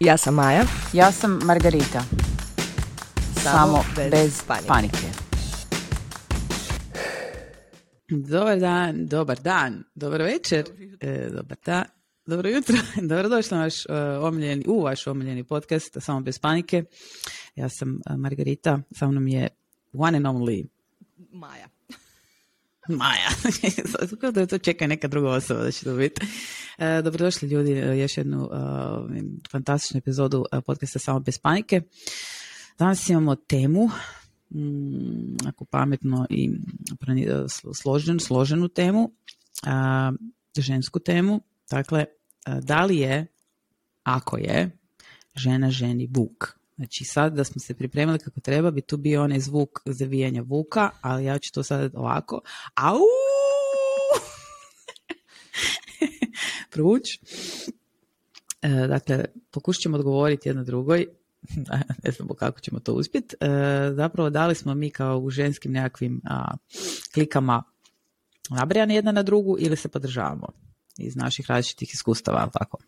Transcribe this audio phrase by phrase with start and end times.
[0.00, 0.64] Ja sam Maja.
[0.92, 2.02] Ja sam Margarita.
[3.42, 4.96] Samo, bez, panike.
[8.08, 10.64] Dobar dan, dobar dan, dobar večer,
[11.00, 11.84] e, dobar dan,
[12.26, 12.76] dobro jutro,
[13.10, 16.84] dobrodošli na vaš uh, omiljeni, u vaš omiljeni podcast Samo bez panike.
[17.56, 19.48] Ja sam uh, Margarita, sa mnom je
[19.92, 20.66] one and only
[21.32, 21.68] Maja.
[22.88, 23.28] Maja.
[24.20, 26.20] Kako da to čeka neka druga osoba da će to biti.
[26.78, 28.50] E, dobrodošli ljudi, e, još jednu uh,
[29.50, 31.82] fantastičnu epizodu podcasta Samo bez panike.
[32.78, 33.90] Danas imamo temu,
[34.50, 36.50] mm, ako pametno i
[37.74, 39.12] složenu, složenu temu,
[40.58, 41.40] žensku temu.
[41.70, 42.04] Dakle,
[42.62, 43.26] da li je,
[44.02, 44.70] ako je,
[45.36, 46.57] žena ženi vuk?
[46.78, 50.90] Znači sad da smo se pripremili kako treba bi tu bio onaj zvuk zavijanja vuka,
[51.00, 52.40] ali ja ću to sad ovako.
[52.74, 52.98] Au!
[56.72, 57.02] Pruć.
[58.62, 61.06] E, dakle, pokušat ćemo odgovoriti jedno drugoj.
[62.04, 63.36] ne znamo kako ćemo to uspjeti.
[63.40, 63.48] E,
[63.94, 66.56] zapravo dali smo mi kao u ženskim nekakvim a,
[67.14, 67.62] klikama
[68.50, 70.48] nabrijani jedna na drugu ili se podržavamo
[70.98, 72.78] iz naših različitih iskustava, tako.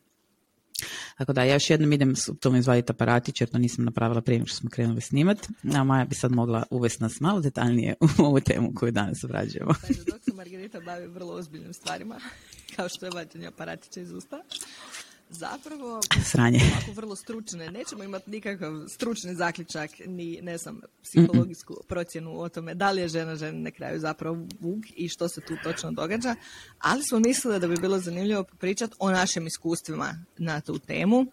[1.21, 4.47] Tako da ja još jednom idem s tom izvaditi aparatić jer to nisam napravila prije
[4.47, 5.49] što smo krenuli snimati.
[5.75, 9.75] A Maja bi sad mogla uvesti nas malo detaljnije u ovu temu koju danas obrađujemo.
[10.12, 12.21] dok se Margarita bavi vrlo ozbiljnim stvarima,
[12.77, 14.37] kao što je vađenje aparatića iz usta,
[15.31, 16.61] zapravo Sranje.
[16.73, 17.70] Ovako vrlo stručne.
[17.70, 23.09] Nećemo imati nikakav stručni zaključak ni, ne znam, psihologijsku procjenu o tome da li je
[23.09, 26.34] žena žena na kraju zapravo vuk i što se tu točno događa,
[26.78, 31.27] ali smo mislili da bi bilo zanimljivo pričati o našim iskustvima na tu temu,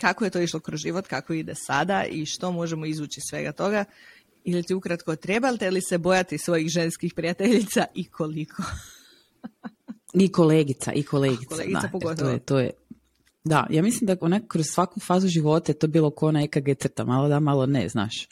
[0.00, 3.84] kako je to išlo kroz život, kako ide sada i što možemo izvući svega toga.
[4.44, 8.62] Ili ti ukratko trebate li se bojati svojih ženskih prijateljica i koliko?
[10.14, 11.54] I kolegica, i kolegica.
[11.54, 12.14] Kolegica da.
[12.14, 12.70] To je, to je
[13.44, 16.78] da, ja mislim da onak kroz svaku fazu života je to bilo ko ona EKG
[16.80, 18.28] crta, malo da, malo ne, znaš.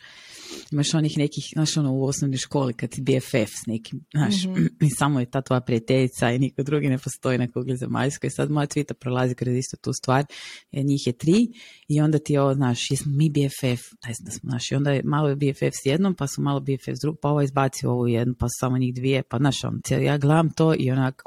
[0.73, 4.67] Imaš onih nekih, znaš ono u osnovnoj školi kad ti BFF s nekim, znaš, mm
[4.87, 8.29] i samo je ta tvoja prijateljica i niko drugi ne postoji na kugli zemaljskoj.
[8.29, 10.25] I sad moja tvita prolazi kroz isto tu stvar,
[10.71, 11.49] jer njih je tri
[11.89, 14.91] i onda ti ovo, znaš, jesmo mi BFF, ne znam da smo, znaš, i onda
[14.91, 17.91] je malo je BFF s jednom, pa su malo BFF s drugom, pa ovo izbacio
[17.91, 21.23] ovu jednu, pa su samo njih dvije, pa znaš, on, ja gledam to i onak,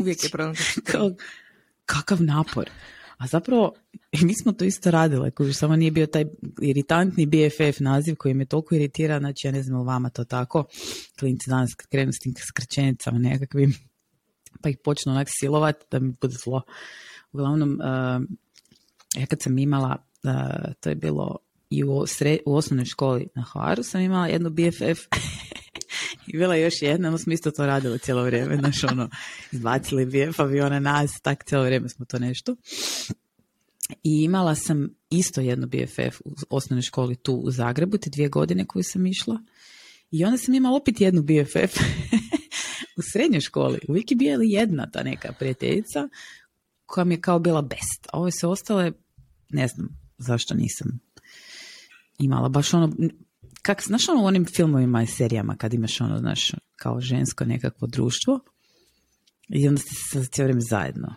[0.00, 0.56] Uvijek je problem
[1.86, 2.70] kakav napor.
[3.18, 3.72] A zapravo,
[4.26, 6.24] mi smo to isto radile, koji samo nije bio taj
[6.62, 10.64] iritantni BFF naziv koji me toliko iritira, znači ja ne znam vama to tako,
[11.18, 13.74] klinci danas krenu s tim skraćenicama nekakvim,
[14.62, 16.62] pa ih počnu onak silovat da mi bude zlo.
[17.32, 18.22] Uglavnom, uh,
[19.20, 21.36] ja kad sam imala, uh, to je bilo
[21.70, 22.04] i u,
[22.46, 25.00] u osnovnoj školi na Hvaru sam imala jednu BFF
[26.26, 29.08] I bila još jedna, no smo isto to radili cijelo vrijeme, znaš ono,
[29.52, 32.56] izbacili BF aviona nas, tak cijelo vrijeme smo to nešto.
[34.02, 38.66] I imala sam isto jednu BFF u osnovnoj školi tu u Zagrebu, te dvije godine
[38.66, 39.40] koju sam išla.
[40.10, 41.80] I onda sam imala opet jednu BFF
[42.98, 43.78] u srednjoj školi.
[43.88, 46.08] Uvijek je bila jedna ta neka prijateljica
[46.86, 48.08] koja mi je kao bila best.
[48.12, 48.92] A ove se ostale,
[49.48, 51.00] ne znam zašto nisam
[52.18, 52.92] imala baš ono,
[53.62, 57.86] kak, znaš ono u onim filmovima i serijama kad imaš ono, znaš, kao žensko nekakvo
[57.86, 58.40] društvo
[59.48, 61.14] i onda ste se cijelo vrijeme zajedno.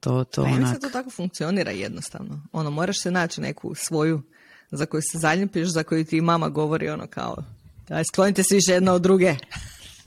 [0.00, 0.80] To, to pa onak...
[0.80, 2.42] to tako funkcionira jednostavno.
[2.52, 4.22] Ono, moraš se naći neku svoju
[4.70, 7.36] za koju se zaljubiš, za koju ti mama govori ono kao
[7.88, 9.34] daj sklonite se više jedna od druge.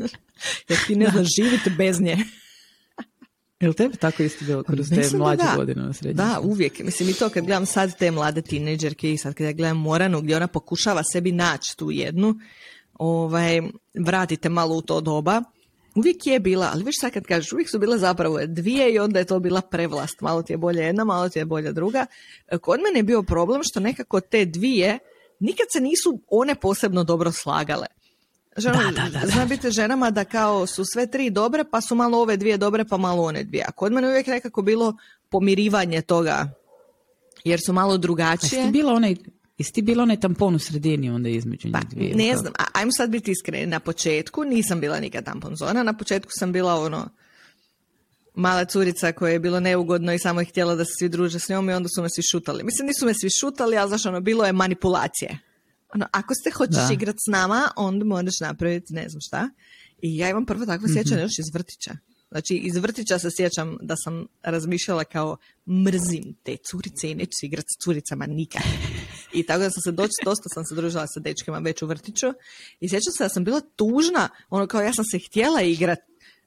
[0.69, 2.17] Jer ti ne znaš živite bez nje.
[3.61, 6.27] Jel tebi tako isto bilo kroz te mlađe godine na srednjem?
[6.27, 6.79] Da, uvijek.
[6.79, 10.21] Mislim i to kad gledam sad te mlade tineđerke i sad kad ja gledam Moranu
[10.21, 12.35] gdje ona pokušava sebi naći tu jednu,
[12.93, 13.61] ovaj,
[14.05, 15.43] vratite malo u to doba.
[15.95, 19.19] Uvijek je bila, ali viš sad kad kažeš, uvijek su bile zapravo dvije i onda
[19.19, 20.21] je to bila prevlast.
[20.21, 22.05] Malo ti je bolja jedna, malo ti je bolja druga.
[22.61, 24.99] Kod mene je bio problem što nekako te dvije
[25.39, 27.87] nikad se nisu one posebno dobro slagale.
[28.57, 31.95] Žena, da, da, da, zna biti ženama da kao su sve tri dobre, pa su
[31.95, 33.65] malo ove dvije dobre, pa malo one dvije.
[33.67, 34.97] A kod mene uvijek nekako bilo
[35.29, 36.51] pomirivanje toga,
[37.43, 38.59] jer su malo drugačije.
[38.59, 39.15] Jesi bila onaj,
[39.57, 42.15] jesi ti bila onaj tampon u sredini onda između njih pa, dvije?
[42.15, 43.65] Ne znam, ajmo sad biti iskreni.
[43.65, 47.09] Na početku nisam bila nikad tampon zona, na početku sam bila ono
[48.35, 51.49] mala curica koja je bilo neugodno i samo je htjela da se svi druže s
[51.49, 52.63] njom i onda su me svi šutali.
[52.63, 55.39] Mislim, nisu me svi šutali, ali znaš, ono, bilo je manipulacije
[55.95, 56.93] ono, ako se hoćeš da.
[56.93, 59.49] igrati s nama, onda moraš napraviti ne znam šta.
[60.01, 61.97] I ja imam prvo takvo sjećanje mm još iz vrtića.
[62.31, 67.45] Znači, iz vrtića se sjećam da sam razmišljala kao mrzim te curice i neću se
[67.45, 68.61] igrati s curicama nikad.
[69.33, 72.27] I tako da sam se doći, dosta sam se družila sa dečkima već u vrtiću.
[72.79, 76.01] I sjećam se da sam bila tužna, ono kao ja sam se htjela igrati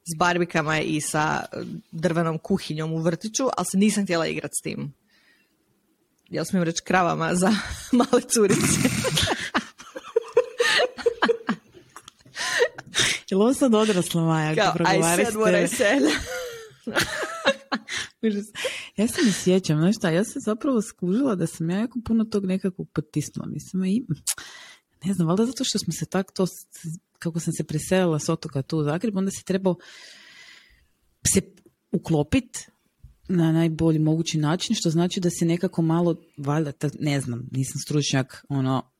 [0.05, 1.45] s barbikama i sa
[1.91, 4.93] drvenom kuhinjom u vrtiću, ali se nisam htjela igrati s tim
[6.29, 7.51] jel smijem reći kravama za
[7.97, 8.89] male curice.
[13.29, 14.55] Jel ovo sad odrasla Maja?
[14.55, 16.03] Kao, I said what I said.
[18.97, 22.25] ja se ne sjećam, znaš šta, ja sam zapravo skužila da sam ja jako puno
[22.25, 23.47] tog nekako potisnula.
[23.49, 24.05] Mislim, i,
[25.05, 26.45] ne znam, valjda zato što smo se tak to,
[27.19, 29.75] kako sam se preselila s otoka tu u Zagreb, onda se trebao
[31.33, 31.41] se
[31.91, 32.67] uklopiti
[33.27, 38.45] na najbolji mogući način, što znači da se nekako malo, valjda, ne znam, nisam stručnjak,
[38.49, 38.94] ono,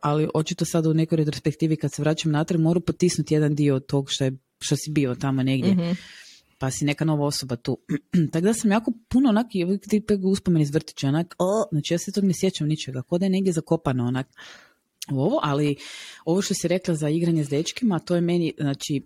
[0.00, 3.86] ali očito sad u nekoj retrospektivi kad se vraćam natrag moram potisnuti jedan dio od
[3.86, 5.74] tog što, je, što si bio tamo negdje.
[5.74, 5.96] mm
[6.58, 7.78] Pa si neka nova osoba tu.
[8.32, 9.46] Tako da sam jako puno onak,
[9.88, 13.28] ti uspomen iz vrtića, onak, o, znači ja se tog ne sjećam ničega, kod je
[13.28, 14.26] negdje zakopano onak
[15.12, 15.76] u ovo, ali
[16.24, 19.02] ovo što si rekla za igranje s dečkima, to je meni, znači,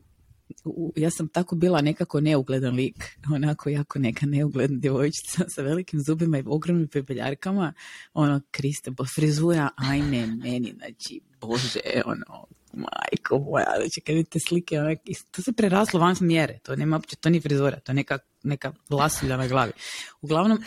[0.97, 6.39] ja sam tako bila nekako neugledan lik, onako jako neka neugledna djevojčica sa velikim zubima
[6.39, 7.73] i ogromnim pepeljarkama,
[8.15, 14.81] ono, Kriste, bo frizura, ajme, meni, znači, bože, ono, majko moja, znači, kad vidite slike,
[14.81, 14.99] onak,
[15.31, 18.73] to se preraslo van mjere, to nema uopće, to ni frizura, to je neka, neka
[18.91, 19.73] lasulja na glavi.
[20.21, 20.59] Uglavnom,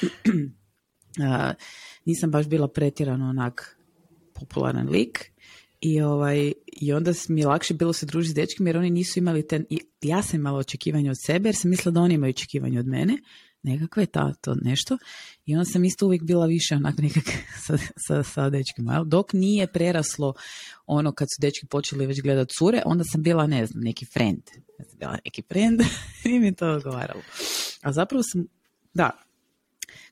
[2.06, 3.77] nisam baš bila pretjerano onak
[4.34, 5.31] popularan lik,
[5.81, 9.19] i, ovaj, I onda mi je lakše bilo se družiti s dečkim jer oni nisu
[9.19, 12.30] imali ten, i ja sam imala očekivanje od sebe jer sam mislila da oni imaju
[12.30, 13.18] očekivanje od mene,
[13.63, 14.98] nekakve ta, to nešto.
[15.45, 17.24] I onda sam isto uvijek bila više onak nekak
[17.66, 19.04] sa, sa, sa dečkima.
[19.04, 20.33] Dok nije preraslo
[20.86, 24.42] ono kad su dečki počeli već gledati cure, onda sam bila, ne znam, neki friend.
[24.80, 25.81] Ja sam bila neki friend
[26.36, 27.22] i mi to odgovaralo.
[27.81, 28.45] A zapravo sam,
[28.94, 29.10] da,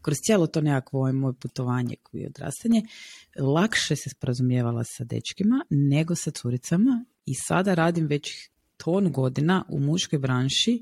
[0.01, 2.81] kroz cijelo to nekakvo moje putovanje i odrastanje,
[3.39, 8.29] lakše se sporazumijevala sa dečkima nego sa curicama i sada radim već
[8.77, 10.81] ton godina u muškoj branši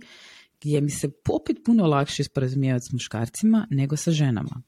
[0.61, 4.61] gdje mi se popit puno lakše sporazumijevati s muškarcima nego sa ženama.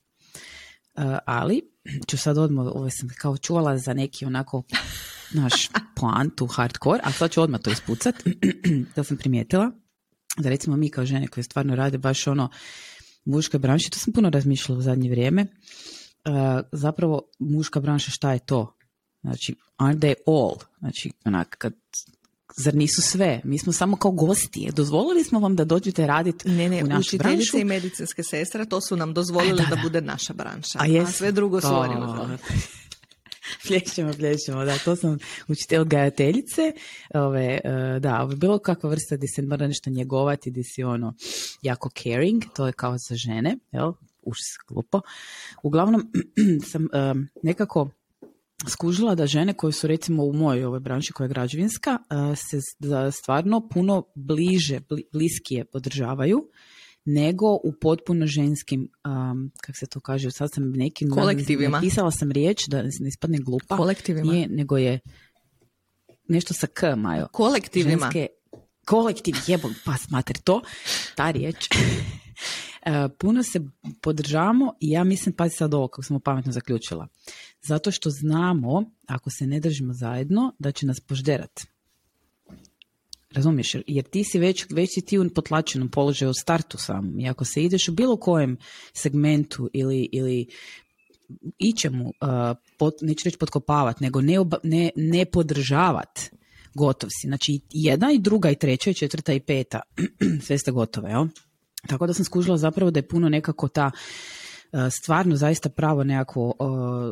[1.25, 1.61] Ali,
[2.07, 4.63] ću sad odmah, ovo sam kao čuvala za neki onako
[5.33, 8.15] naš plan, tu hardcore, a sad ću odmah to ispucat,
[8.95, 9.71] da sam primijetila,
[10.37, 12.49] da recimo mi kao žene koje stvarno rade baš ono
[13.25, 16.33] muška branša, to sam puno razmišljala u zadnje vrijeme, uh,
[16.71, 18.75] zapravo muška branša šta je to?
[19.21, 20.55] Znači, aren't they all?
[20.79, 21.73] Znači, onak, kad
[22.57, 23.41] zar nisu sve?
[23.43, 24.69] Mi smo samo kao gosti.
[24.75, 27.57] Dozvolili smo vam da dođete raditi ne, ne, u našu branšu?
[27.57, 30.79] i medicinske sestre, to su nam dozvolili da, bude naša branša.
[30.79, 31.95] A, a sve drugo su oni
[33.67, 35.17] plješćemo, plješćemo, da, to sam
[35.47, 36.71] učitelj gajateljice,
[37.13, 41.13] ove, e, da, ove, bilo kakva vrsta gdje se mora nešto njegovati, gdje si ono
[41.61, 44.37] jako caring, to je kao za žene, jel, už
[44.67, 45.01] glupo.
[45.63, 46.11] Uglavnom,
[46.71, 47.13] sam e,
[47.43, 47.89] nekako
[48.67, 52.57] skužila da žene koje su recimo u mojoj ovoj branši koja je građevinska e, se
[53.11, 54.79] stvarno puno bliže,
[55.13, 56.49] bliskije podržavaju
[57.13, 61.09] nego u potpuno ženskim, um, kako se to kaže, sad sam nekim...
[61.09, 61.77] Kolektivima.
[61.77, 63.77] Napisala sam riječ da ne ispadne glupa.
[63.77, 64.31] Kolektivima.
[64.31, 64.99] Nije, nego je
[66.27, 67.27] nešto sa k, Majo.
[67.27, 68.05] Kolektivima.
[68.05, 68.27] Ženske,
[68.85, 70.61] kolektiv, jebo, pa smater to,
[71.15, 71.67] ta riječ.
[72.85, 73.59] E, puno se
[74.01, 77.07] podržavamo i ja mislim, pazi sad ovo kako smo pametno zaključila.
[77.61, 81.65] Zato što znamo, ako se ne držimo zajedno, da će nas požderati.
[83.33, 83.75] Razumiješ?
[83.87, 87.19] Jer ti si već, već si ti u potlačenom položaju u startu samom.
[87.19, 88.57] I ako se ideš u bilo kojem
[88.93, 90.47] segmentu ili, ili
[91.57, 96.19] ičemu, uh, neću reći podkopavat, nego ne, ne, ne podržavat,
[96.73, 97.27] gotov si.
[97.27, 99.81] Znači jedna i druga i treća i četvrta i peta,
[100.45, 101.27] sve ste gotove, jel?
[101.87, 106.45] Tako da sam skužila zapravo da je puno nekako ta uh, stvarno zaista pravo nekako
[106.45, 106.53] uh,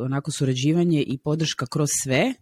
[0.06, 2.34] onako surađivanje i podrška kroz sve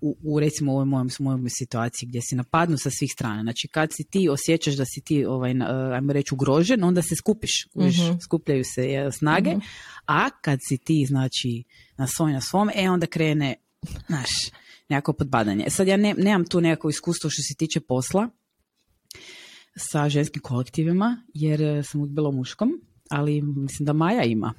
[0.00, 3.42] u, u recimo ovoj mojoj, mojoj situaciji gdje si napadnu sa svih strana.
[3.42, 5.54] Znači kad si ti osjećaš da si ti, ovaj,
[5.94, 7.84] ajmo reći, ugrožen, onda se skupiš, uh
[8.24, 9.60] skupljaju se snage, mhm.
[10.06, 11.64] a kad si ti, znači,
[11.96, 13.54] na svoj, na svom, e onda krene,
[14.06, 14.30] znaš,
[14.88, 15.64] nekako podbadanje.
[15.66, 18.28] E, sad ja ne, nemam tu nekako iskustvo što se tiče posla
[19.76, 24.54] sa ženskim kolektivima, jer e, sam uvijek bila muškom, ali mislim da Maja ima.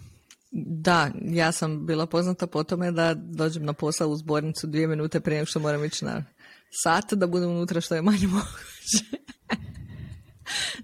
[0.51, 5.19] Da, ja sam bila poznata po tome da dođem na posao u zbornicu dvije minute
[5.19, 6.25] prije što moram ići na
[6.83, 9.05] sat da budem unutra što je manje moguće.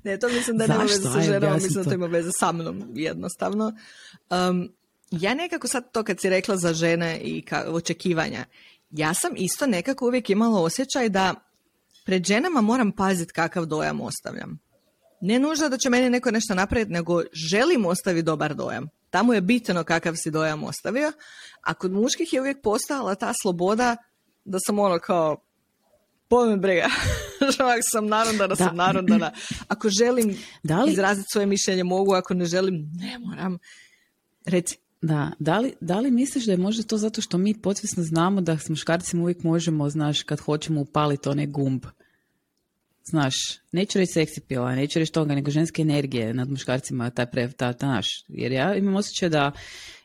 [0.03, 2.84] ne, to mislim da nema veze sa ženama, mislim da to ima veze sa mnom
[2.93, 3.74] jednostavno.
[4.29, 4.69] Um,
[5.12, 8.45] ja nekako sad to kad si rekla za žene i ka, očekivanja,
[8.91, 11.36] ja sam isto nekako uvijek imala osjećaj da
[12.05, 14.60] pred ženama moram paziti kakav dojam ostavljam.
[15.22, 18.88] Ne nužno da će meni neko nešto napraviti, nego želim ostaviti dobar dojam.
[19.15, 21.12] Tamo je bitno kakav si dojam ostavio,
[21.62, 23.95] a kod muških je uvijek postojala ta sloboda
[24.45, 25.38] da sam ono kao
[26.27, 26.88] Pomen briga.
[27.60, 28.55] Ako sam narondana, da.
[28.55, 29.31] sam narondana.
[29.67, 30.91] Ako želim da li...
[30.91, 32.13] izraziti svoje mišljenje, mogu.
[32.13, 33.57] Ako ne želim, ne moram.
[34.45, 34.77] Reci.
[35.01, 38.41] Da, da li, da li misliš da je možda to zato što mi podsvjesno znamo
[38.41, 41.86] da s muškarcima uvijek možemo, znaš, kad hoćemo upaliti onaj gumb,
[43.09, 43.35] znaš,
[43.71, 47.74] neću reći seksi pila, neću reći toga, nego ženske energije nad muškarcima, taj prev, ta,
[47.74, 48.07] ta naš.
[48.27, 49.51] Jer ja imam osjećaj da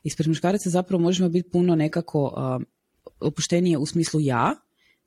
[0.02, 2.62] ispred muškaraca zapravo možemo biti puno nekako uh,
[3.20, 4.54] opuštenije u smislu ja,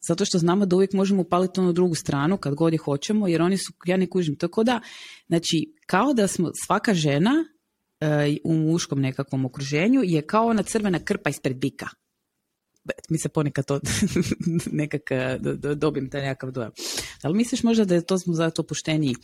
[0.07, 3.41] zato što znamo da uvijek možemo upaliti onu drugu stranu kad god je hoćemo, jer
[3.41, 4.81] oni su, ja ne kužim, tako da,
[5.27, 8.07] znači, kao da smo svaka žena uh,
[8.43, 11.87] u muškom nekakvom okruženju je kao ona crvena krpa ispred bika
[13.09, 13.79] mi se ponekad to
[14.71, 15.01] nekak
[15.75, 16.71] dobim taj nekakav dojam.
[17.21, 19.15] Ali misliš možda da je to smo zato opušteniji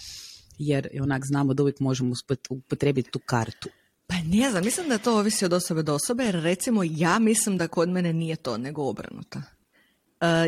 [0.58, 2.14] jer onak znamo da uvijek možemo
[2.50, 3.70] upotrebiti tu kartu?
[4.08, 7.58] Pa ne znam, mislim da to ovisi od osobe do osobe, jer recimo ja mislim
[7.58, 9.40] da kod mene nije to, nego obrnuto.
[9.40, 9.46] Uh,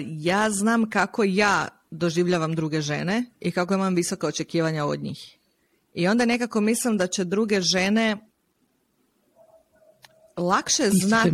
[0.06, 5.38] ja znam kako ja doživljavam druge žene i kako imam visoka očekivanja od njih.
[5.94, 8.18] I onda nekako mislim da će druge žene
[10.38, 11.27] lakše znat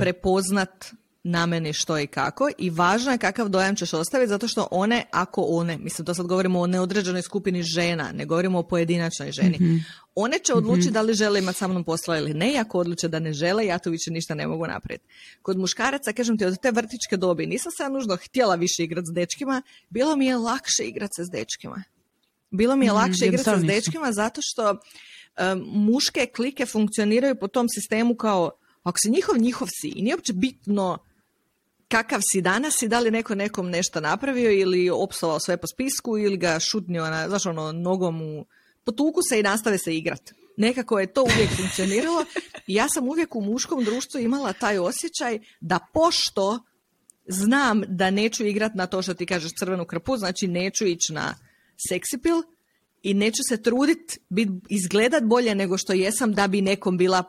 [0.00, 0.84] prepoznat
[1.24, 5.04] na meni što i kako i važno je kakav dojam ćeš ostaviti zato što one,
[5.10, 9.58] ako one, mislim to sad govorimo o neodređenoj skupini žena, ne govorimo o pojedinačnoj ženi,
[9.60, 9.76] mhm.
[10.14, 10.94] one će odlučiti mhm.
[10.94, 13.66] da li žele imati sa mnom posla ili ne i ako odluče da ne žele,
[13.66, 15.04] ja tu više ništa ne mogu napraviti.
[15.42, 19.14] Kod muškaraca, kažem ti, od te vrtičke dobi nisam se nužno htjela više igrati s
[19.14, 21.82] dečkima, bilo mi je lakše igrati se s dečkima.
[22.50, 24.78] Bilo mi je mhm, lakše igrati se s dečkima zato što
[25.66, 28.50] muške klike funkcioniraju po tom sistemu kao
[28.82, 30.98] ako si njihov, njihov si i nije uopće bitno
[31.94, 36.18] kakav si danas i da li neko nekom nešto napravio ili opsovao sve po spisku
[36.18, 38.46] ili ga šutnio na, znaš ono, nogom u
[38.84, 40.32] potuku se i nastave se igrat.
[40.56, 42.24] Nekako je to uvijek funkcioniralo
[42.66, 46.58] ja sam uvijek u muškom društvu imala taj osjećaj da pošto
[47.28, 51.34] znam da neću igrat na to što ti kažeš crvenu krpu, znači neću ići na
[51.88, 52.42] seksipil
[53.02, 57.24] i neću se trudit bit, izgledat bolje nego što jesam da bi nekom bila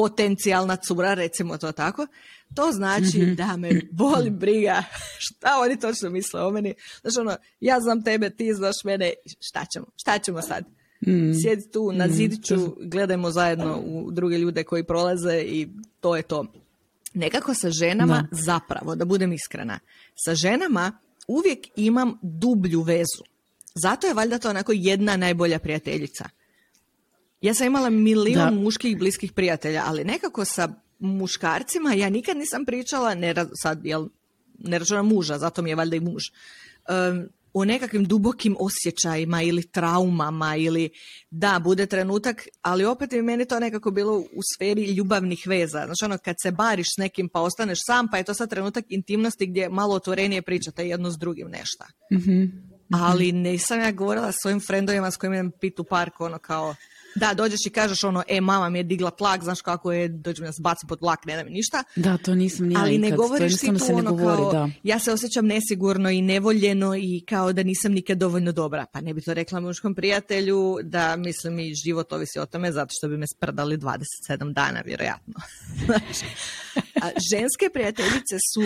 [0.00, 2.06] potencijalna cura, recimo to tako,
[2.54, 3.34] to znači mm-hmm.
[3.34, 4.84] da me boli briga
[5.26, 6.74] šta oni točno misle o meni.
[7.00, 10.64] Znači ono, ja znam tebe, ti znaš mene, šta ćemo, šta ćemo sad?
[11.06, 11.32] Mm.
[11.42, 12.14] Sjedi tu na mhm.
[12.14, 15.68] zidiću, gledajmo zajedno u druge ljude koji prolaze i
[16.00, 16.46] to je to.
[17.14, 19.78] Nekako sa ženama, zapravo, da budem iskrena,
[20.14, 23.24] sa ženama uvijek imam dublju vezu.
[23.74, 26.28] Zato je valjda to onako jedna najbolja prijateljica.
[27.40, 30.68] Ja sam imala milion muških bliskih prijatelja, ali nekako sa
[30.98, 34.08] muškarcima ja nikad nisam pričala, ne, sad, jel,
[34.58, 36.22] ne računam muža, zato mi je valjda i muž,
[36.88, 40.90] um, o nekakvim dubokim osjećajima ili traumama ili
[41.30, 45.82] da, bude trenutak, ali opet je meni to nekako bilo u sferi ljubavnih veza.
[45.84, 48.84] Znači ono, kad se bariš s nekim pa ostaneš sam, pa je to sad trenutak
[48.88, 51.84] intimnosti gdje malo otvorenije pričate jedno s drugim nešto.
[52.12, 56.38] mm Ali nisam ja govorila s svojim frendovima s kojima imam pit u parku, ono
[56.38, 56.74] kao,
[57.14, 60.42] da, dođeš i kažeš ono, e, mama mi je digla tlak, znaš kako je, dođe
[60.42, 61.84] mi da se baci pod tlak, ne da mi ništa.
[61.96, 64.68] Da, to nisam ni Ali ne govoriš ti tu ono kao, da.
[64.82, 68.86] ja se osjećam nesigurno i nevoljeno i kao da nisam nikad dovoljno dobra.
[68.92, 72.90] Pa ne bi to rekla muškom prijatelju da, mislim, i život ovisi o tome zato
[72.98, 75.34] što bi me sprdali 27 dana, vjerojatno.
[77.02, 78.62] a ženske prijateljice su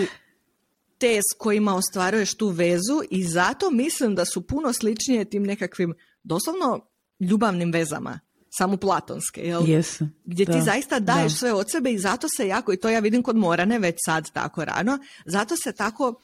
[0.97, 5.93] te s kojima ostvaruješ tu vezu i zato mislim da su puno sličnije tim nekakvim
[6.23, 6.87] doslovno
[7.19, 8.19] ljubavnim vezama
[8.57, 9.61] samo platonske, jel?
[9.61, 12.99] Yes, Gdje ti zaista daješ sve od sebe i zato se jako, i to ja
[12.99, 16.21] vidim kod Morane već sad tako rano, zato se tako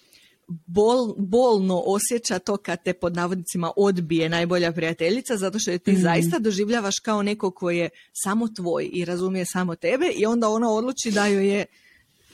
[0.48, 5.92] bol, bolno osjeća to kad te pod navodnicima odbije najbolja prijateljica, zato što je ti
[5.92, 6.02] mhm.
[6.02, 10.72] zaista doživljavaš kao neko koji je samo tvoj i razumije samo tebe i onda ona
[10.72, 11.66] odluči da joj je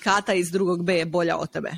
[0.04, 1.72] kata iz drugog B bolja od tebe.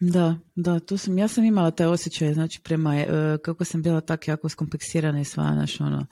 [0.00, 3.06] Da, da, tu sam, ja sam imala taj osjećaj, znači prema, e,
[3.44, 6.06] kako sam bila tako jako skompleksirana i sva, znaš, ono,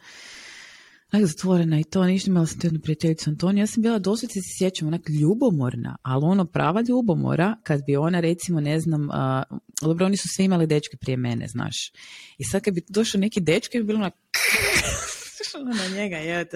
[1.12, 4.40] onak zatvorena i to, ništa imala sam tu jednu prijateljicu Antoniju, ja sam bila doslovce
[4.40, 9.58] se sjećam, onak ljubomorna, ali ono prava ljubomora, kad bi ona recimo, ne znam, uh,
[9.82, 11.76] dobro, oni su svi imali dečke prije mene, znaš,
[12.38, 14.14] i sad kad bi došao neki dečki, bi bilo onak,
[15.54, 16.46] na njega, je,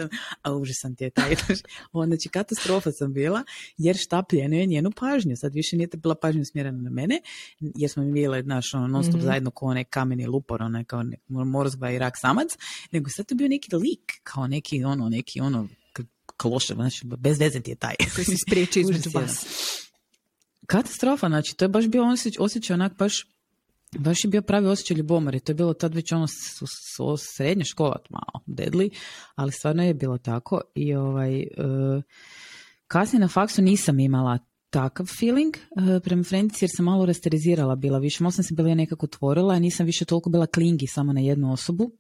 [0.43, 1.35] a užasan ti je taj.
[2.07, 3.45] Znači katastrofa sam bila,
[3.77, 5.37] jer šta je njenu pažnju.
[5.37, 7.21] Sad više nije bila pažnja smjerena na mene,
[7.61, 9.27] jer smo mi bile, znaš, ono, non stop mm-hmm.
[9.27, 12.49] zajedno kao onaj kameni lupor, onaj kao morzba i rak samac,
[12.91, 15.69] nego sad to bio neki lik, kao neki, ono, neki, ono,
[16.37, 17.95] klošev, znači, bez veze ti je taj.
[18.15, 19.47] Koji se spriječi između vas.
[20.67, 23.27] Katastrofa, znači, to je baš bio osjećaj, osjećaj onak baš
[23.99, 25.41] baš je bio pravi osjećaj ljubomore.
[25.41, 26.27] To je bilo tad već ono
[27.19, 28.91] srednja škola, malo deadly,
[29.35, 30.61] ali stvarno je bilo tako.
[30.75, 32.03] I ovaj, uh,
[32.87, 34.39] kasnije na faksu nisam imala
[34.71, 38.25] takav feeling uh, prema frendici jer sam malo rasterizirala bila više.
[38.25, 41.53] Malo sam se bila nekako otvorila i nisam više toliko bila klingi samo na jednu
[41.53, 41.91] osobu.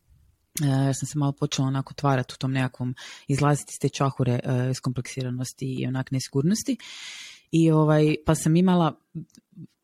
[0.86, 2.94] ja sam se malo počela onako otvarati u tom nekakvom,
[3.28, 6.76] izlaziti iz te čahure iskompleksiranosti i onak nesigurnosti.
[7.50, 9.00] I ovaj, pa sam imala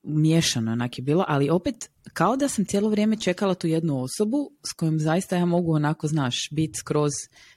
[0.02, 4.50] miješano onak je bilo, ali opet kao da sam cijelo vrijeme čekala tu jednu osobu
[4.70, 7.12] s kojom zaista ja mogu onako, znaš, biti skroz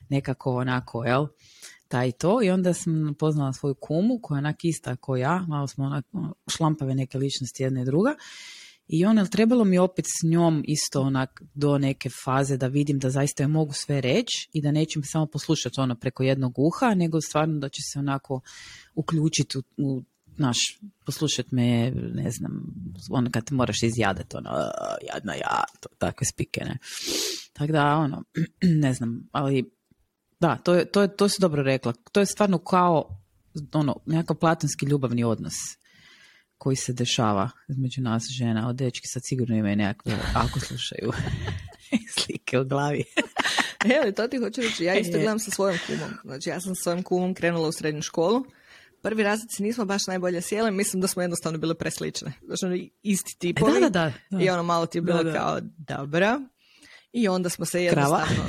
[0.10, 1.28] nekako onako, jel?
[1.88, 5.68] taj to i onda sam poznala svoju kumu koja je onak ista kao ja, malo
[5.68, 8.16] smo onak ono, šlampave neke ličnosti jedna i druga
[8.88, 13.10] i ona, trebalo mi opet s njom isto onak do neke faze da vidim da
[13.10, 17.22] zaista je mogu sve reći i da neću samo poslušati ono preko jednog uha, nego
[17.22, 18.42] stvarno da će se onako
[18.96, 20.04] uključiti u, u
[20.38, 20.58] naš,
[21.06, 22.52] poslušat me, ne znam,
[23.10, 24.50] ono kad te moraš izjadati, ono,
[25.14, 26.78] jadna ja, to, takve spike, ne.
[27.54, 28.24] Tako da, ono,
[28.84, 29.72] ne znam, ali
[30.40, 31.94] da, to, je, to, je, to si dobro rekla.
[32.12, 33.22] To je stvarno kao
[33.74, 35.54] ono, nekakav platonski ljubavni odnos
[36.58, 38.70] koji se dešava između nas žena.
[38.70, 41.12] Od dečki sad sigurno imaju nekakve, ako slušaju,
[42.20, 43.04] slike u glavi.
[43.96, 44.84] Evo, to ti hoću reći.
[44.84, 46.10] Ja isto gledam sa svojom kumom.
[46.24, 48.46] Znači, ja sam sa svojom kumom krenula u srednju školu.
[49.06, 52.34] Prvi razred nismo baš najbolje sjeli, mislim da smo jednostavno bile preslične.
[52.46, 53.74] Znači, ono, isti tipovi.
[53.82, 56.42] Da, da, da, I ono malo ti je bilo kao, dobra.
[57.12, 58.44] I onda smo se jednostavno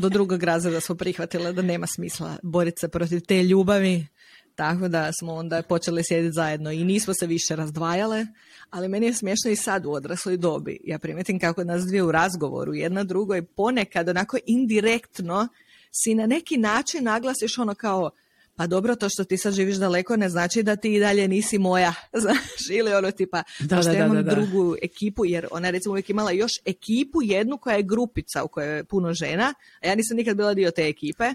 [0.00, 4.06] do drugog razreda smo prihvatile da nema smisla boriti se protiv te ljubavi.
[4.54, 8.26] Tako da smo onda počeli sjediti zajedno i nismo se više razdvajale,
[8.70, 10.80] ali meni je smiješno i sad u odrasloj dobi.
[10.84, 15.48] Ja primetim kako nas dvije u razgovoru jedna drugoj ponekad onako indirektno
[15.90, 18.10] si na neki način naglasiš ono kao
[18.56, 21.58] pa dobro, to što ti sad živiš daleko ne znači da ti i dalje nisi
[21.58, 26.10] moja, znaš, ili ono tipa, da, da, imam drugu ekipu, jer ona je recimo uvijek
[26.10, 30.16] imala još ekipu jednu koja je grupica u kojoj je puno žena, a ja nisam
[30.16, 31.34] nikad bila dio te ekipe.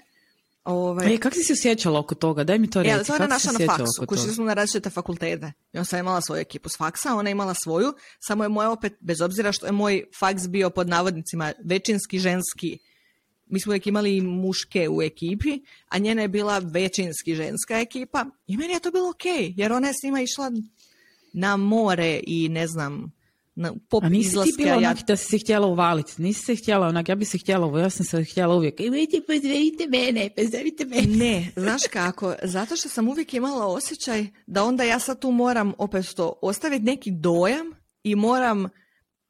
[0.64, 1.14] Ovaj...
[1.14, 2.44] E, kako si se osjećala oko toga?
[2.44, 2.90] Daj mi to reći.
[2.90, 5.52] Ja, to je naša na faksu, kućili smo na različite fakultete.
[5.74, 8.72] I on sam imala svoju ekipu s faksa, ona je imala svoju, samo je moja
[8.72, 12.80] opet, bez obzira što je moj faks bio pod navodnicima većinski ženski,
[13.52, 18.58] mi smo uvijek imali muške u ekipi, a njena je bila većinski ženska ekipa i
[18.58, 20.52] meni je to bilo ok, jer ona je s njima išla
[21.34, 23.12] na more i ne znam,
[23.56, 26.88] na pop A nisi ti bila onak da si se htjela uvaliti, nisi se htjela
[26.88, 31.18] onak, ja bi se htjela, ja sam se htjela uvijek, imajte, pozdravite mene, pozdravite mene.
[31.18, 35.74] Ne, znaš kako, zato što sam uvijek imala osjećaj da onda ja sad tu moram
[35.78, 37.72] opet to ostaviti neki dojam
[38.04, 38.70] i moram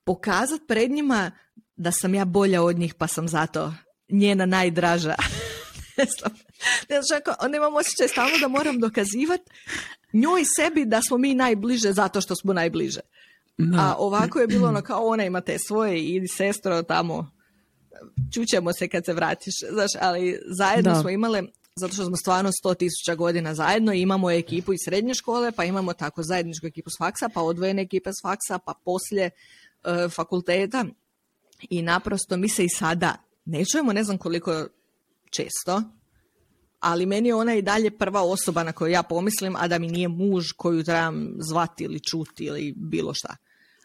[0.04, 1.32] pokazati pred njima
[1.76, 3.74] da sam ja bolja od njih pa sam zato
[4.12, 5.16] njena najdraža.
[5.98, 6.34] ne znam.
[6.90, 9.52] Ne znam, onda imam osjećaj stalno da moram dokazivati
[10.14, 13.00] njoj sebi da smo mi najbliže zato što smo najbliže.
[13.78, 17.32] A ovako je bilo ono kao ona ima te svoje i sestro tamo
[18.34, 21.44] čućemo se kad se vratiš, znaš, ali zajedno smo imale,
[21.76, 25.94] zato što smo stvarno sto tisuća godina zajedno, imamo ekipu iz srednje škole, pa imamo
[25.94, 30.86] tako zajedničku ekipu s faksa, pa odvojene ekipe s faksa, pa poslije e, fakulteta
[31.70, 34.68] i naprosto mi se i sada ne čujemo ne znam koliko
[35.32, 35.84] često,
[36.80, 39.88] ali meni je ona i dalje prva osoba na koju ja pomislim, a da mi
[39.88, 43.36] nije muž koju trebam zvati ili čuti ili bilo šta.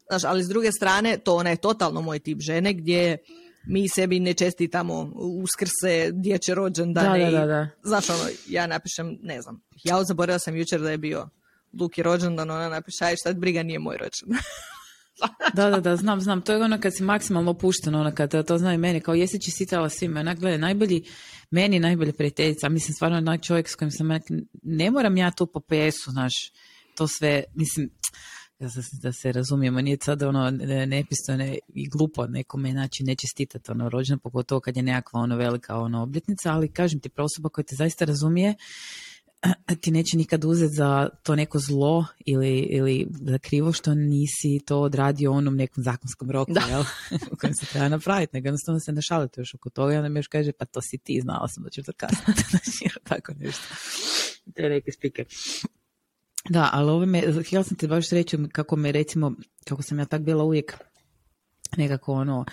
[0.08, 3.18] Znaš, ali s druge strane, to ona je totalno moj tip žene gdje
[3.66, 7.30] mi sebi ne čestitamo uskrse, dječje rođendane.
[7.30, 10.98] Da, da, da, Znaš, ono, ja napišem, ne znam, ja zaboravila sam jučer da je
[10.98, 11.28] bio
[11.80, 14.42] Luki rođendan, ona napiše, aj šta briga, nije moj rođendan.
[15.54, 16.40] da, da, da, znam, znam.
[16.40, 19.40] To je ono kad si maksimalno opušten, ono kad to zna i meni, kao jesi
[19.40, 20.20] čestitala svima.
[20.20, 21.04] Onak, gledaj, najbolji,
[21.50, 24.08] meni najbolja prijateljica, mislim stvarno onak čovjek s kojim sam,
[24.62, 26.32] ne moram ja tu po PS-u, znaš,
[26.96, 27.90] to sve, mislim,
[28.60, 30.50] da se, da se razumijemo, nije sad ono
[30.86, 35.76] nepistojno i glupo nekome znači ne čestitati ono rođeno, pogotovo kad je nekakva ono velika
[35.76, 38.54] ono obljetnica, ali kažem ti, osoba koja te zaista razumije,
[39.82, 44.80] ti neće nikad uzeti za to neko zlo ili, ili za krivo što nisi to
[44.80, 46.84] odradio onom nekom zakonskom roku jel?
[47.32, 50.08] u kojem se treba napraviti, nego jednostavno se ne šalite još oko toga i onda
[50.08, 53.32] mi još kaže pa to si ti, znala sam da ću to kasniti, znači tako
[53.38, 53.74] nešto.
[54.54, 55.24] Te neke spike.
[56.48, 59.32] Da, ali ovo me, htjela sam ti baš reći kako me recimo,
[59.64, 60.76] kako sam ja tak bila uvijek
[61.76, 62.44] nekako ono,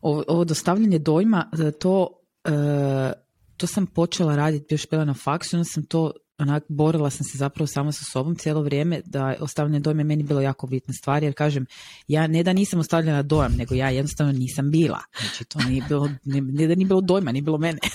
[0.00, 2.08] ovo, ovo dostavljanje dojma, to,
[2.44, 3.12] e,
[3.56, 7.38] to sam počela raditi, još bila na faksu, onda sam to onak borila sam se
[7.38, 11.22] zapravo samo sa sobom cijelo vrijeme da ostavljanje dojma je meni bilo jako bitna stvar
[11.22, 11.66] jer kažem
[12.08, 15.00] ja ne da nisam ostavljena dojam nego ja jednostavno nisam bila.
[15.20, 17.78] Znači to nije bilo ne, da nije bilo dojma nije bilo mene.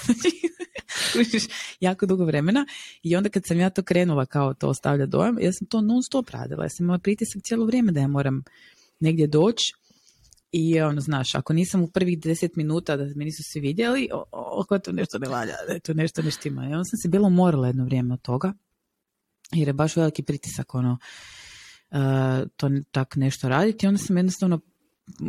[1.80, 2.66] Jako dugo vremena.
[3.04, 6.04] I onda kad sam ja to krenula kao to ostavlja dojam ja sam to non
[6.04, 6.64] stop radila.
[6.64, 8.44] Ja sam imala pritisak cijelo vrijeme da ja moram
[9.00, 9.74] negdje doći
[10.52, 14.80] i ono, znaš, ako nisam u prvih deset minuta da me nisu svi vidjeli, oko
[14.80, 16.64] to nešto ne valja, je to nešto ne štima.
[16.64, 18.54] I onda sam se bilo morala jedno vrijeme od toga,
[19.52, 20.98] jer je baš veliki pritisak, ono,
[21.92, 21.98] uh,
[22.56, 23.86] to tak nešto raditi.
[23.86, 24.60] I onda sam jednostavno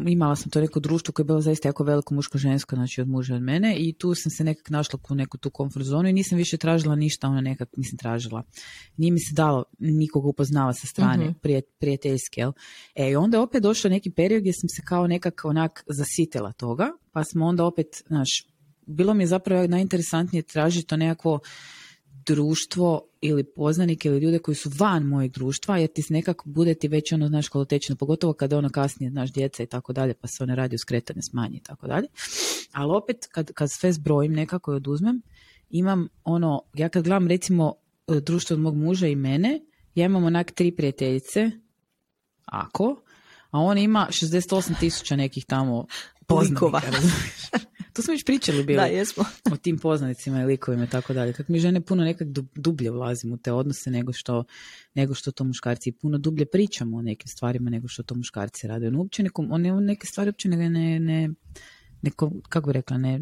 [0.09, 3.35] imala sam to neko društvo koje je bilo zaista jako veliko muško-žensko, znači od muža
[3.35, 6.39] od mene i tu sam se nekak našla u neku tu komfort zonu i nisam
[6.39, 8.43] više tražila ništa, ona nekak nisam tražila.
[8.97, 11.35] Nije mi se dalo nikoga upoznava sa strane, mm
[11.81, 12.53] prijateljski, jel?
[12.95, 16.89] E, i onda opet došao neki period gdje sam se kao nekak onak zasitila toga,
[17.13, 18.29] pa smo onda opet, znaš,
[18.87, 21.41] bilo mi je zapravo najinteresantnije tražiti to nekako
[22.35, 26.89] društvo ili poznanike ili ljude koji su van mojeg društva, jer ti nekako bude ti
[26.89, 30.43] već ono, znaš, kvalitetno, pogotovo kada ono kasnije, znaš, djeca i tako dalje, pa se
[30.43, 32.07] one radi skretanje smanji i tako dalje.
[32.73, 35.23] Ali opet, kad, kad sve zbrojim nekako i oduzmem,
[35.71, 37.75] imam ono, ja kad gledam recimo
[38.23, 39.61] društvo od mog muža i mene,
[39.95, 41.51] ja imam onak tri prijateljice,
[42.45, 43.03] ako,
[43.51, 45.87] a on ima 68 tisuća nekih tamo
[46.27, 46.81] poznanika.
[47.93, 48.77] To smo već pričali bili.
[48.77, 49.25] Da, jesmo.
[49.53, 51.33] o tim poznanicima i likovima i tako dalje.
[51.33, 54.45] Kako mi žene puno nekak dublje ulazimo u te odnose nego što,
[54.95, 58.67] nego što to muškarci i puno dublje pričamo o nekim stvarima nego što to muškarci
[58.67, 58.89] rade.
[58.89, 61.29] On uopće nekom, on neke stvari uopće ne, ne, ne
[62.03, 63.21] neko, kako bi rekla, ne,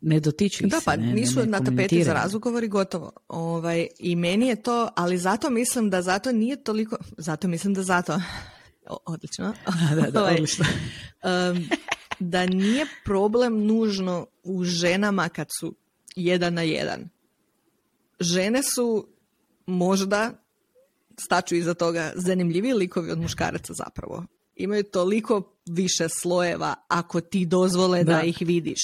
[0.00, 3.12] ne dotiču Da, pa nisu na tapeti za razgovor i gotovo.
[3.28, 7.82] Ovaj, I meni je to, ali zato mislim da zato nije toliko, zato mislim da
[7.82, 8.20] zato,
[9.06, 9.54] odlično.
[10.00, 10.64] da, da, ovaj, odlično.
[11.24, 11.68] um,
[12.18, 15.74] da nije problem nužno u ženama kad su
[16.16, 17.08] jedan na jedan.
[18.20, 19.06] Žene su
[19.66, 20.32] možda,
[21.18, 24.24] staću iza toga, zanimljiviji likovi od muškaraca zapravo.
[24.56, 28.80] Imaju toliko više slojeva ako ti dozvole da, ih vidiš.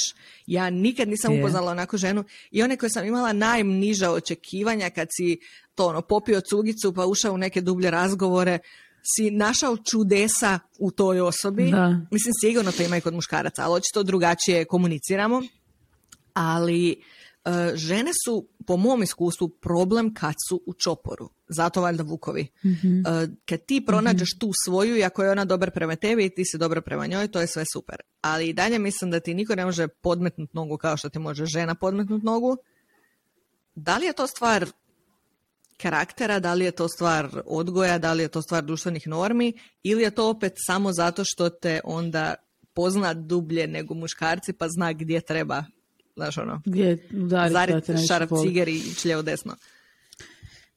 [0.46, 5.40] Ja nikad nisam upoznala onako ženu i one koje sam imala najniža očekivanja kad si
[5.74, 8.58] to ono, popio cugicu pa ušao u neke dublje razgovore,
[9.02, 11.70] si našao čudesa u toj osobi.
[11.70, 12.00] Da.
[12.10, 15.42] Mislim, sigurno to ima i kod muškaraca, ali očito drugačije komuniciramo.
[16.34, 16.96] Ali e,
[17.74, 21.30] žene su, po mom iskustvu, problem kad su u čoporu.
[21.48, 22.46] Zato valjda vukovi.
[22.64, 23.02] mm
[23.44, 26.58] kad ti pronađeš tu svoju i ako je ona dobra prema tebi i ti si
[26.58, 27.96] dobra prema njoj, to je sve super.
[28.20, 31.46] Ali i dalje mislim da ti niko ne može podmetnuti nogu kao što ti može
[31.46, 32.56] žena podmetnuti nogu.
[33.74, 34.66] Da li je to stvar
[35.82, 40.02] karaktera, da li je to stvar odgoja, da li je to stvar društvenih normi ili
[40.02, 42.34] je to opet samo zato što te onda
[42.74, 45.64] pozna dublje nego muškarci pa zna gdje treba,
[46.16, 47.08] znaš ono, gdje
[47.50, 49.56] zarit šarap ciger i čljevo desno.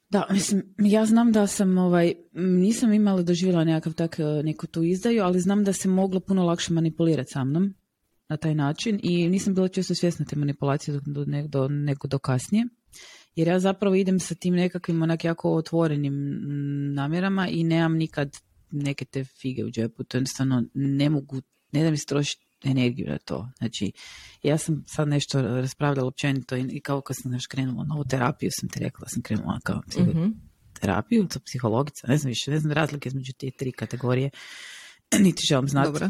[0.10, 4.84] Da, mislim, ja znam da sam, ovaj, nisam imala doživjela nekakav tak, e, neku tu
[4.84, 7.74] izdaju, ali znam da se moglo puno lakše manipulirati sa mnom
[8.30, 12.20] na taj način i nisam bila često svjesna te manipulacije do, do, do, nego do
[12.20, 12.68] kasnije
[13.36, 16.13] jer ja zapravo idem sa tim nekakvim onak jako otvorenim
[16.93, 18.38] namjerama i nemam nikad
[18.72, 21.41] neke te fige u džepu, to jednostavno ne mogu,
[21.72, 23.50] ne da mi se trošiti energiju na to.
[23.58, 23.91] Znači,
[24.43, 28.69] ja sam sad nešto raspravljala općenito i kao kad sam još krenula novu terapiju, sam
[28.69, 33.10] ti rekla, sam krenula kao mm terapiju, to psihologica, ne znam više, ne znam razlike
[33.10, 34.30] između te tri kategorije,
[35.26, 35.91] niti želim znati.
[35.91, 36.10] Dobro.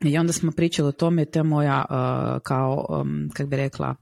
[0.00, 3.94] I onda smo pričali o tome, te moja, uh, kao, um, kak bi rekla,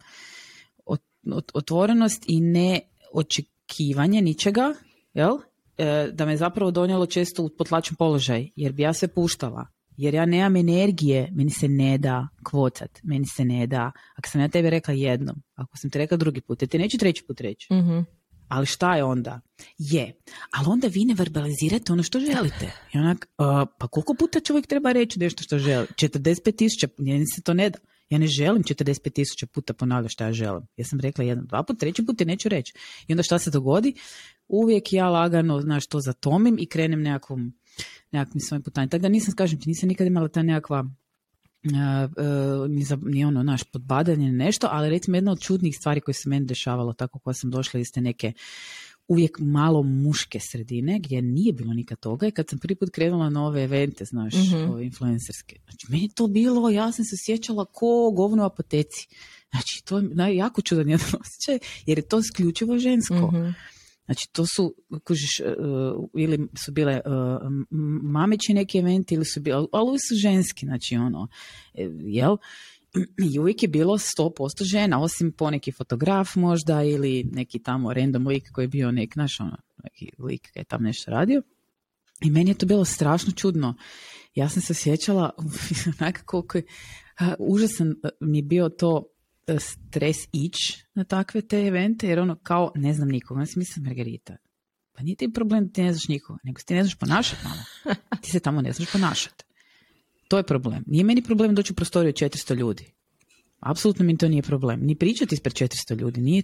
[1.54, 2.80] otvorenost i ne
[3.12, 4.74] očekivanje ničega,
[5.14, 5.38] jel?
[5.78, 9.66] E, da me zapravo donijelo često u potlačen položaj, jer bi ja se puštala.
[9.96, 13.92] Jer ja nemam energije, meni se ne da kvocat, meni se ne da.
[14.16, 16.98] Ako sam ja tebi rekla jednom, ako sam te rekla drugi put, ja ti neću
[16.98, 17.74] treći put reći.
[17.74, 18.04] mm
[18.48, 19.40] Ali šta je onda?
[19.78, 20.12] Je.
[20.50, 22.72] Ali onda vi ne verbalizirate ono što želite.
[22.94, 23.28] I onak,
[23.78, 25.86] pa koliko puta čovjek treba reći nešto što želi?
[25.86, 26.88] 45 tisuća,
[27.34, 27.78] se to ne da.
[28.10, 30.62] Ja ne želim 45 tisuća puta ponavljati šta ja želim.
[30.76, 32.74] Ja sam rekla jedan, dva put, treći put te neću reći.
[33.08, 33.94] I onda šta se dogodi?
[34.48, 37.52] Uvijek ja lagano, znaš, to zatomim i krenem nekakvom,
[38.10, 38.90] nekakvim svojim putanjem.
[38.90, 40.84] Tako da nisam, kažem ti, nisam nikad imala ta nekakva
[41.66, 46.14] Uh, ni, za, ni ono, naš, podbadanje, nešto, ali recimo jedna od čudnih stvari koje
[46.14, 48.32] se meni dešavalo tako koja sam došla iz te neke
[49.08, 53.30] uvijek malo muške sredine gdje nije bilo nikad toga i kad sam prvi put krenula
[53.30, 55.56] na ove evente, znaš, mm influencerske.
[55.64, 59.08] Znači, meni to bilo, ja sam se sjećala ko govno u apoteci.
[59.50, 63.30] Znači, to je jako čudan jedan osjećaj, jer je to isključivo žensko.
[63.30, 63.54] mm
[64.06, 67.50] Znači, to su, kužiš, uh, ili su bile uh,
[68.02, 71.28] mameći neki eventi, ili su bile, ali su ženski, znači, ono,
[71.74, 72.36] e, jel?
[73.32, 78.50] i uvijek je bilo 100% žena, osim poneki fotograf možda ili neki tamo random lik
[78.52, 81.42] koji je bio nek, naš ono, neki lik koji je tam nešto radio.
[82.20, 83.74] I meni je to bilo strašno čudno.
[84.34, 85.30] Ja sam se sjećala
[86.00, 86.64] onako koliko je,
[87.38, 89.04] užasan mi je bio to
[89.46, 90.54] e, stres ić
[90.94, 94.36] na takve te evente, jer ono kao ne znam nikoga, ja sam mislim Margarita.
[94.92, 97.94] Pa nije ti problem da ti ne znaš nikoga, nego ti ne znaš ponašati malo.
[98.22, 99.44] Ti se tamo ne znaš ponašati.
[100.28, 100.84] To je problem.
[100.86, 102.92] Nije meni problem doći u prostoriju 400 ljudi.
[103.70, 104.80] Apsolutno mi to nije problem.
[104.82, 106.42] Ni pričati ispred 400 ljudi, nije,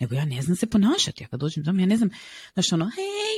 [0.00, 1.24] nego ja ne znam se ponašati.
[1.24, 2.10] Ja kad dođem tamo, ja ne znam,
[2.54, 3.34] znaš ono, hej,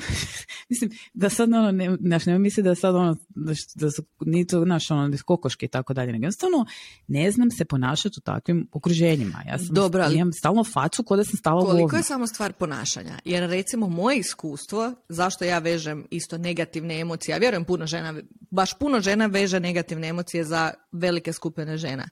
[0.70, 4.46] mislim, da sad ono, ne, znaš, nema misli da sad ono, da, da su, nije
[4.46, 6.66] to, znaš, ono, kokoške i tako dalje, nego jednostavno
[7.06, 9.42] ne znam se ponašati u takvim okruženjima.
[9.46, 10.14] Ja sam, Dobro, ali...
[10.14, 13.18] imam stalno facu kod da sam stala Koliko je samo stvar ponašanja?
[13.24, 18.14] Jer recimo moje iskustvo, zašto ja vežem isto negativne emocije, ja vjerujem puno žena,
[18.50, 22.08] baš puno žena veže negativne emocije za velike skupine žena.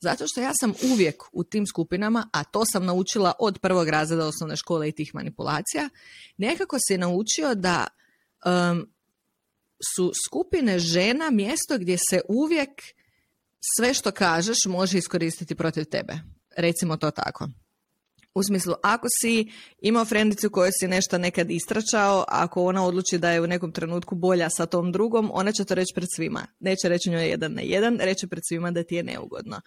[0.00, 4.26] Zato što ja sam uvijek u tim skupinama, a to sam naučila od prvog razreda
[4.26, 5.88] osnovne škole i tih manipulacija,
[6.36, 7.86] nekako se naučio da
[9.94, 12.82] su skupine žena mjesto gdje se uvijek
[13.76, 16.14] sve što kažeš može iskoristiti protiv tebe.
[16.56, 17.48] Recimo to tako.
[18.34, 23.30] U smislu, ako si imao frendicu koju si nešto nekad istračao, ako ona odluči da
[23.30, 26.46] je u nekom trenutku bolja sa tom drugom, ona će to reći pred svima.
[26.60, 29.60] Neće reći njoj jedan na jedan, reći pred svima da ti je neugodno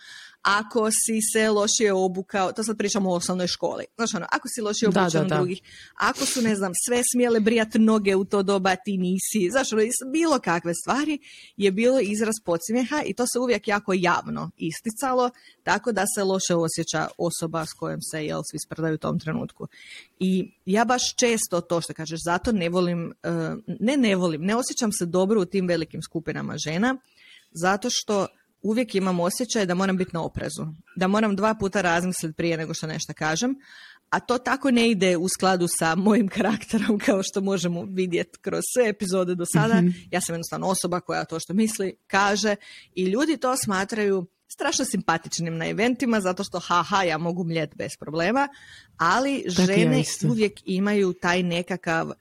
[0.47, 4.61] ako si se lošije obukao, to sad pričamo o osnovnoj školi, znaš ono, ako si
[4.61, 5.61] lošije obučen od drugih,
[5.95, 9.81] ako su, ne znam, sve smjele brijati noge u to doba, ti nisi, znaš ono,
[10.11, 11.19] bilo kakve stvari
[11.57, 15.29] je bilo izraz podsmjeha i to se uvijek jako javno isticalo,
[15.63, 19.67] tako da se loše osjeća osoba s kojom se, jel, svi sprdaju u tom trenutku.
[20.19, 24.55] I ja baš često to što kažeš, zato ne volim, eh, ne ne volim, ne
[24.55, 26.95] osjećam se dobro u tim velikim skupinama žena,
[27.51, 28.27] zato što
[28.61, 30.65] uvijek imam osjećaj da moram biti na oprezu.
[30.95, 33.55] Da moram dva puta razmisliti prije nego što nešto kažem.
[34.09, 38.61] A to tako ne ide u skladu sa mojim karakterom kao što možemo vidjeti kroz
[38.73, 39.81] sve epizode do sada.
[39.81, 39.89] Mhm.
[40.11, 42.55] Ja sam jednostavno osoba koja to što misli kaže
[42.95, 47.91] i ljudi to smatraju strašno simpatičnim na eventima zato što haha ja mogu mljet bez
[47.99, 48.47] problema,
[48.97, 52.11] ali žene uvijek imaju taj nekakav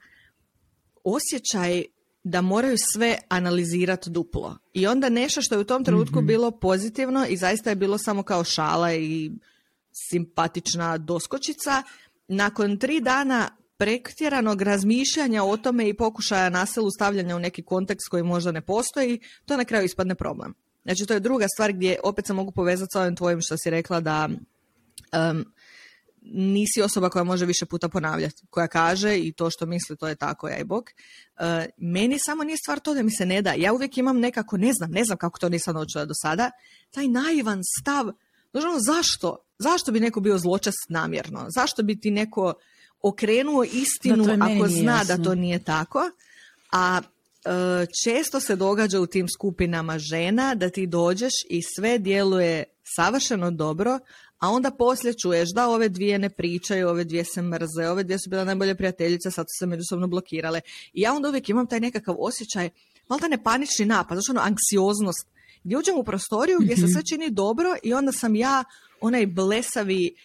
[1.03, 1.83] osjećaj
[2.29, 4.57] da moraju sve analizirati duplo.
[4.73, 6.27] I onda nešto što je u tom trenutku mhm.
[6.27, 9.31] bilo pozitivno i zaista je bilo samo kao šala i
[9.91, 11.83] simpatična doskočica,
[12.27, 18.23] nakon tri dana prektjeranog razmišljanja o tome i pokušaja naselu stavljanja u neki kontekst koji
[18.23, 20.53] možda ne postoji, to na kraju ispadne problem.
[20.83, 23.69] Znači, to je druga stvar gdje opet se mogu povezati sa ovim tvojim što si
[23.69, 24.29] rekla da
[26.33, 30.15] nisi osoba koja može više puta ponavljati, koja kaže i to što misli to je
[30.15, 30.89] tako, ja i bog.
[31.39, 33.53] E, meni samo nije stvar to da mi se ne da.
[33.53, 36.51] Ja uvijek imam nekako, ne znam, ne znam kako to nisam naučila do sada,
[36.91, 38.11] taj naivan stav,
[38.51, 39.37] znači, zašto?
[39.59, 41.45] Zašto bi neko bio zločast namjerno?
[41.49, 42.53] Zašto bi ti neko
[43.01, 45.99] okrenuo istinu ako zna da to nije tako?
[46.71, 52.63] A e, često se događa u tim skupinama žena da ti dođeš i sve djeluje
[52.95, 53.99] savršeno dobro,
[54.39, 58.19] a onda poslije čuješ da ove dvije ne pričaju, ove dvije se mrze, ove dvije
[58.19, 60.61] su bile najbolje prijateljice, sad su se međusobno blokirale.
[60.93, 62.69] I ja onda uvijek imam taj nekakav osjećaj,
[63.21, 65.27] da ne panični napad, znači ono anksioznost.
[65.63, 66.91] Gdje uđem u prostoriju gdje se mhm.
[66.91, 68.63] sve čini dobro i onda sam ja
[69.01, 70.15] onaj blesavi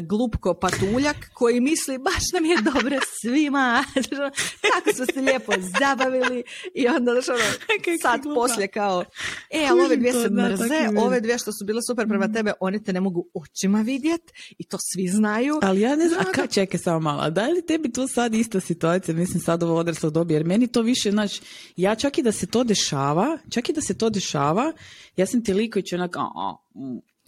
[0.00, 3.84] glupko patuljak koji misli baš nam je dobro svima,
[4.72, 9.04] kako smo se lijepo zabavili i onda ono, sad poslije kao,
[9.50, 12.32] e, ali ove dvije se mrze, ove dvije što su bile super prema mm.
[12.32, 14.22] tebe, one te ne mogu očima vidjet
[14.58, 15.58] i to svi znaju.
[15.62, 18.60] Ali ja ne znam, a ka, čekaj samo malo, da li tebi to sad ista
[18.60, 21.42] situacija, mislim sad ovo odraslo dobi, jer meni to više, znači,
[21.76, 24.72] ja čak i da se to dešava, čak i da se to dešava,
[25.16, 26.16] ja sam ti liko i će onak,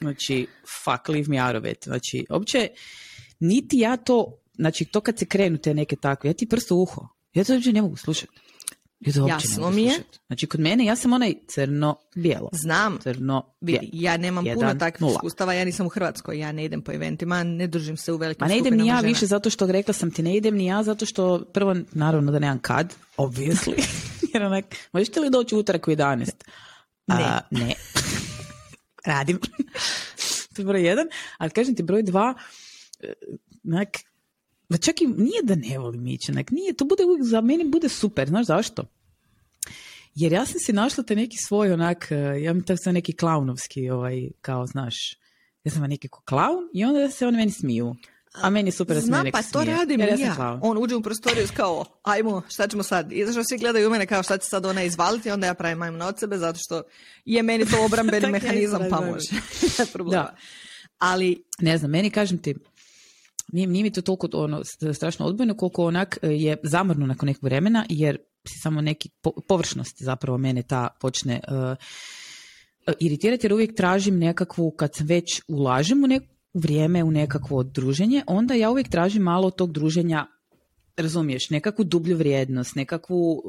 [0.05, 0.47] Znači,
[0.85, 1.85] fuck, leave me out of it.
[1.85, 2.69] Znači, uopće,
[3.41, 7.09] niti ja to, znači, to kad se krenu te neke takve, ja ti prsto uho.
[7.35, 8.33] Ja to uopće ne mogu slušati.
[9.01, 9.93] Ja to Jasno mi je.
[10.27, 12.49] Znači, kod mene, ja sam onaj crno-bijelo.
[12.53, 12.99] Znam.
[13.03, 16.93] Crno Vidi, ja nemam puno takvih iskustava, ja nisam u Hrvatskoj, ja ne idem po
[16.93, 19.95] eventima, ne držim se u velikim Ma ne idem ni ja više zato što rekla
[19.95, 23.85] sam ti, ne idem ni ja zato što, prvo, naravno da nemam kad, obviously.
[24.35, 26.31] Jer onak, možete li doći utorak u 11?
[27.07, 27.41] Ne.
[27.51, 27.75] ne
[29.07, 29.39] radim.
[30.55, 31.07] to je broj jedan.
[31.39, 32.35] Ali kažem ti, broj dva,
[33.63, 33.99] nek,
[34.69, 37.65] da čak i nije da ne volim ići, nek, nije, to bude uvijek, za meni
[37.65, 38.85] bude super, znaš zašto?
[40.15, 44.29] Jer ja sam si našla te neki svoj onak, ja imam tako neki klaunovski, ovaj,
[44.41, 45.19] kao, znaš,
[45.65, 47.97] ja sam neki ko klaun i onda se oni meni smiju.
[48.43, 50.17] A meni je super da Znam, pa to radim ja.
[50.19, 50.59] ja.
[50.63, 53.13] On uđe u prostoriju kao, ajmo, šta ćemo sad?
[53.13, 55.83] I zašto svi gledaju u mene kao šta će sad ona izvaliti, onda ja pravim
[55.83, 56.83] ajmo od sebe, zato što
[57.25, 59.29] je meni to obrambeni mehanizam, pa može.
[60.11, 60.37] da.
[60.99, 61.43] Ali...
[61.59, 62.55] Ne znam, meni kažem ti,
[63.53, 64.63] nije, nije mi to toliko ono,
[64.95, 68.19] strašno odbojno koliko onak e, je zamrno nakon nekog vremena, jer
[68.49, 71.77] si samo neki po, površnosti zapravo mene ta počne uh,
[73.01, 78.55] iritirati, jer uvijek tražim nekakvu, kad već ulažem u neku vrijeme u nekakvo druženje, onda
[78.55, 80.27] ja uvijek tražim malo tog druženja,
[80.97, 83.43] razumiješ, nekakvu dublju vrijednost, nekakvu,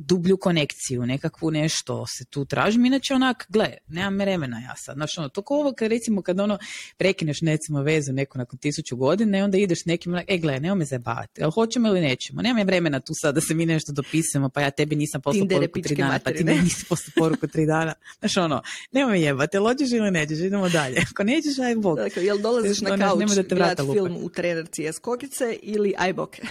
[0.00, 5.18] dublju konekciju, nekakvu nešto se tu tražim, inače onak, gle, nemam vremena ja sad, znaš
[5.18, 6.58] ono, to ko ovo kad recimo kad ono
[6.96, 10.84] prekineš recimo vezu neku nakon tisuću godina i onda ideš nekim, e gle, nema me
[10.84, 14.60] zabavati, jel hoćemo ili nećemo, nema vremena tu sad da se mi nešto dopisujemo, pa
[14.60, 17.94] ja tebi nisam poslao poruku tri dana, pa ti ne nisi poslao poruku tri dana,
[18.18, 21.96] znaš ono, nema me jebati, hoćeš ili nećeš, idemo dalje, ako nećeš, aj bog.
[21.96, 26.42] Dakle, jel dolaziš na kauč gledati film u trenerci Skokice ili aj boke?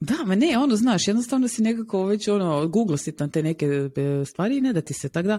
[0.00, 3.66] Da, ma ne, ono, znaš, jednostavno si nekako već, ono, google si tam te neke
[3.66, 5.38] e, stvari i ne da ti se, tako da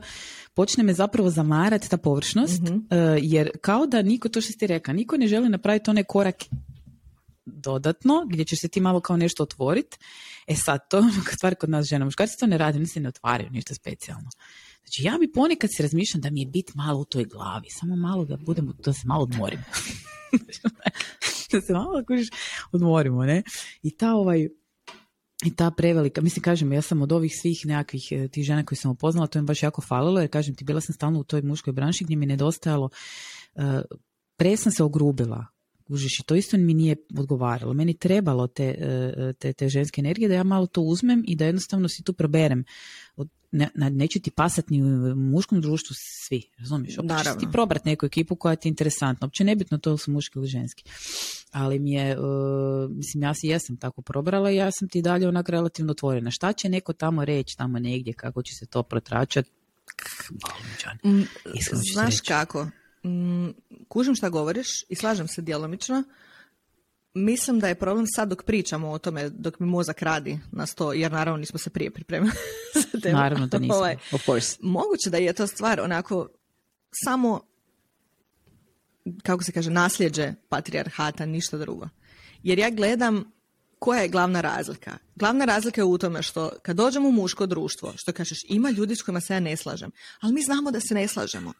[0.53, 2.75] počne me zapravo zamarati ta površnost, mhm.
[2.89, 6.35] e, jer kao da niko, to što ti rekla, niko ne želi napraviti onaj korak
[7.45, 9.97] dodatno, gdje će se ti malo kao nešto otvoriti.
[10.47, 12.99] E sad, to je ono stvar kod nas žena, muškarci to ne radi, oni se
[12.99, 14.29] ne otvaraju ništa specijalno.
[14.87, 17.95] Znači, ja bi ponekad se razmišljam da mi je bit malo u toj glavi, samo
[17.95, 19.59] malo da budemo, da se malo odmorim.
[21.51, 22.27] da se malo kužiš,
[22.71, 23.43] odmorimo, ne?
[23.83, 24.47] I ta ovaj,
[25.45, 28.77] i ta prevelika, mislim kažem, ja sam od ovih svih nekakvih e, tih žena koje
[28.77, 31.41] sam upoznala, to mi baš jako falilo, jer kažem ti, bila sam stalno u toj
[31.41, 32.89] muškoj branši gdje mi nedostajalo,
[33.55, 33.63] uh,
[34.37, 35.45] pre sam se ogrubila,
[35.87, 37.73] kužiš, i to isto mi nije odgovaralo.
[37.73, 41.45] Meni trebalo te, e, te, te ženske energije da ja malo to uzmem i da
[41.45, 42.63] jednostavno si tu proberem
[43.51, 45.95] ne, neće ti pasati ni u muškom društvu
[46.27, 46.97] svi, razumiješ?
[46.97, 49.25] Opće ti probrat neku ekipu koja ti je interesantna.
[49.25, 50.83] Uopće nebitno to su muški ili ženski.
[51.51, 52.25] Ali mi je, uh,
[52.91, 56.31] mislim, ja si jesam tako probrala i ja sam ti dalje onak relativno otvorena.
[56.31, 59.51] Šta će neko tamo reći, tamo negdje, kako će se to protračati?
[61.05, 61.21] Mm,
[61.93, 62.67] znaš kako?
[63.05, 63.49] Mm,
[63.87, 66.03] kužim šta govoriš i slažem se djelomično.
[67.17, 70.93] Mislim da je problem sad dok pričamo o tome, dok mi mozak radi na sto,
[70.93, 72.31] jer naravno nismo se prije pripremili
[72.91, 73.17] za temu.
[73.17, 74.57] Naravno da nismo, ovaj, of course.
[74.61, 76.29] Moguće da je to stvar onako
[77.03, 77.41] samo,
[79.23, 81.89] kako se kaže, nasljeđe patrijarhata, ništa drugo.
[82.43, 83.31] Jer ja gledam
[83.79, 84.97] koja je glavna razlika.
[85.15, 88.95] Glavna razlika je u tome što kad dođemo u muško društvo, što kažeš, ima ljudi
[88.95, 91.53] s kojima se ja ne slažem, ali mi znamo da se ne slažemo.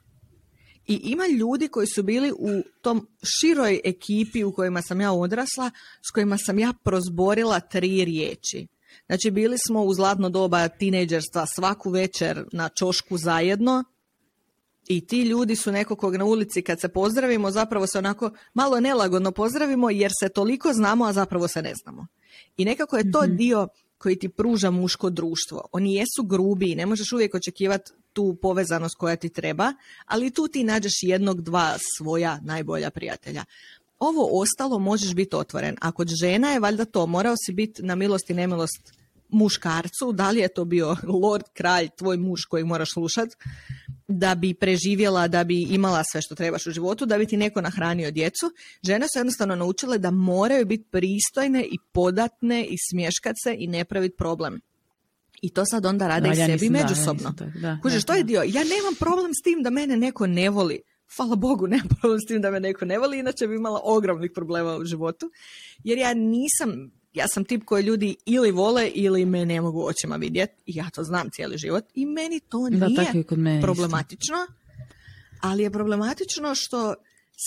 [0.87, 5.71] I ima ljudi koji su bili u tom široj ekipi u kojima sam ja odrasla,
[6.07, 8.67] s kojima sam ja prozborila tri riječi.
[9.05, 13.83] Znači bili smo u zlatno doba tinejdžerstva svaku večer na čošku zajedno
[14.87, 19.31] i ti ljudi su nekog na ulici kad se pozdravimo zapravo se onako malo nelagodno
[19.31, 22.07] pozdravimo jer se toliko znamo, a zapravo se ne znamo.
[22.57, 23.35] I nekako je to mhm.
[23.35, 25.67] dio koji ti pruža muško društvo.
[25.71, 29.73] Oni jesu grubi i ne možeš uvijek očekivati tu povezanost koja ti treba,
[30.05, 33.43] ali tu ti nađeš jednog, dva svoja najbolja prijatelja.
[33.99, 35.75] Ovo ostalo možeš biti otvoren.
[35.81, 38.93] Ako žena je valjda to, morao si biti na milost i nemilost
[39.29, 43.29] muškarcu, da li je to bio lord, kralj, tvoj muž koji moraš slušat,
[44.07, 47.61] da bi preživjela, da bi imala sve što trebaš u životu, da bi ti neko
[47.61, 48.51] nahranio djecu.
[48.83, 53.85] Žene su jednostavno naučile da moraju biti pristojne i podatne i smješkat se i ne
[53.85, 54.61] praviti problem.
[55.41, 57.33] I to sad onda rade i sebi međusobno.
[57.81, 58.41] Kužiš, to je dio.
[58.41, 60.81] Ja nemam problem s tim da mene neko ne voli.
[61.15, 64.31] Hvala Bogu, nemam problem s tim da me neko ne voli, inače bi imala ogromnih
[64.35, 65.31] problema u životu.
[65.83, 70.15] Jer ja nisam, ja sam tip koji ljudi ili vole ili me ne mogu očima
[70.15, 70.53] vidjeti.
[70.65, 71.85] I ja to znam cijeli život.
[71.93, 74.37] I meni to nije problematično.
[75.41, 76.93] Ali je problematično što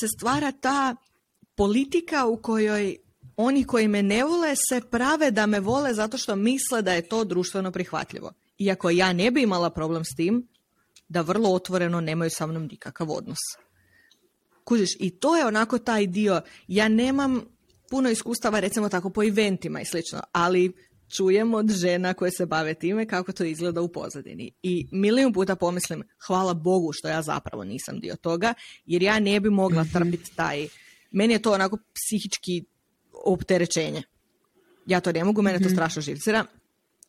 [0.00, 0.96] se stvara ta
[1.55, 2.96] politika u kojoj
[3.40, 7.09] oni koji me ne vole se prave da me vole zato što misle da je
[7.09, 8.33] to društveno prihvatljivo.
[8.59, 10.48] Iako ja ne bi imala problem s tim
[11.09, 13.38] da vrlo otvoreno nemaju sa mnom nikakav odnos.
[14.64, 17.40] Kužiš, i to je onako taj dio, ja nemam
[17.90, 20.72] puno iskustava recimo tako po eventima i slično, ali
[21.16, 24.53] čujem od žena koje se bave time kako to izgleda u pozadini.
[24.62, 28.55] I milijun puta pomislim, hvala Bogu što ja zapravo nisam dio toga,
[28.87, 29.92] jer ja ne bi mogla mhm.
[29.92, 30.68] trpiti taj,
[31.11, 32.64] meni je to onako psihički
[33.24, 34.02] opterećenje.
[34.87, 35.74] Ja to ne mogu, mene to mhm.
[35.74, 36.44] strašno živcira.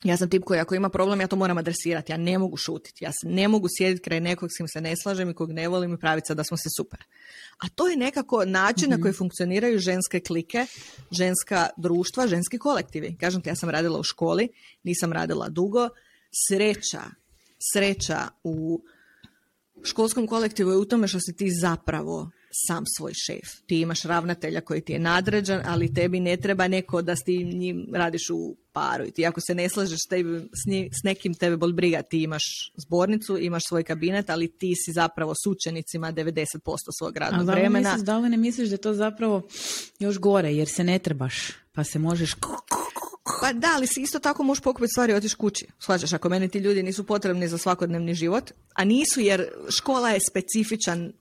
[0.04, 2.12] Ja sam tip koji ako ima problem, ja to moram adresirati.
[2.12, 3.04] Ja ne mogu šutiti.
[3.04, 5.68] Ja se ne mogu sjediti kraj nekog s kim se ne slažem i kog ne
[5.68, 7.04] volim i praviti se da smo se super.
[7.58, 9.02] A to je nekako način na mhm.
[9.02, 10.66] koji funkcioniraju ženske klike,
[11.12, 13.18] ženska društva, ženski kolektivi.
[13.20, 14.50] Kažem ti, ja sam radila u školi,
[14.84, 15.90] nisam radila dugo.
[16.48, 17.02] Sreća,
[17.74, 18.82] sreća u
[19.84, 22.32] školskom kolektivu je u tome što si ti zapravo
[22.68, 23.62] sam svoj šef.
[23.66, 27.50] Ti imaš ravnatelja koji ti je nadređan, ali tebi ne treba neko da s tim
[27.50, 29.06] njim radiš u paru.
[29.06, 30.64] I ti ako se ne slažeš tebi, s,
[31.02, 32.44] s nekim tebe bol briga, ti imaš
[32.78, 36.38] zbornicu, imaš svoj kabinet, ali ti si zapravo s učenicima 90%
[37.00, 37.90] svog radnog A vremena.
[37.90, 39.42] Misliš, da li ne misliš da je to zapravo
[40.00, 41.36] još gore, jer se ne trebaš,
[41.72, 42.36] pa se možeš...
[43.42, 45.68] Pa da, ali si isto tako možeš pokupiti stvari i otići kući.
[45.80, 50.20] Shvaćaš, ako meni ti ljudi nisu potrebni za svakodnevni život, a nisu jer škola je
[50.30, 51.12] specifičan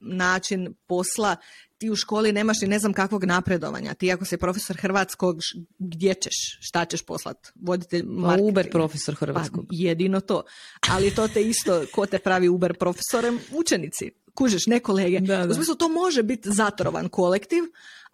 [0.00, 1.36] način posla,
[1.78, 3.94] ti u školi nemaš ni ne znam kakvog napredovanja.
[3.94, 5.38] Ti ako si profesor hrvatskog,
[5.78, 7.52] gdje ćeš, šta ćeš poslat?
[7.54, 8.48] Voditelj marketing.
[8.48, 9.66] Uber profesor hrvatskog.
[9.68, 10.42] Pa, jedino to.
[10.90, 13.38] Ali to te isto, ko te pravi Uber profesorem?
[13.52, 14.10] Učenici.
[14.34, 15.20] Kužeš, ne kolege.
[15.20, 17.62] Da, U smislu, to može biti zatrovan kolektiv,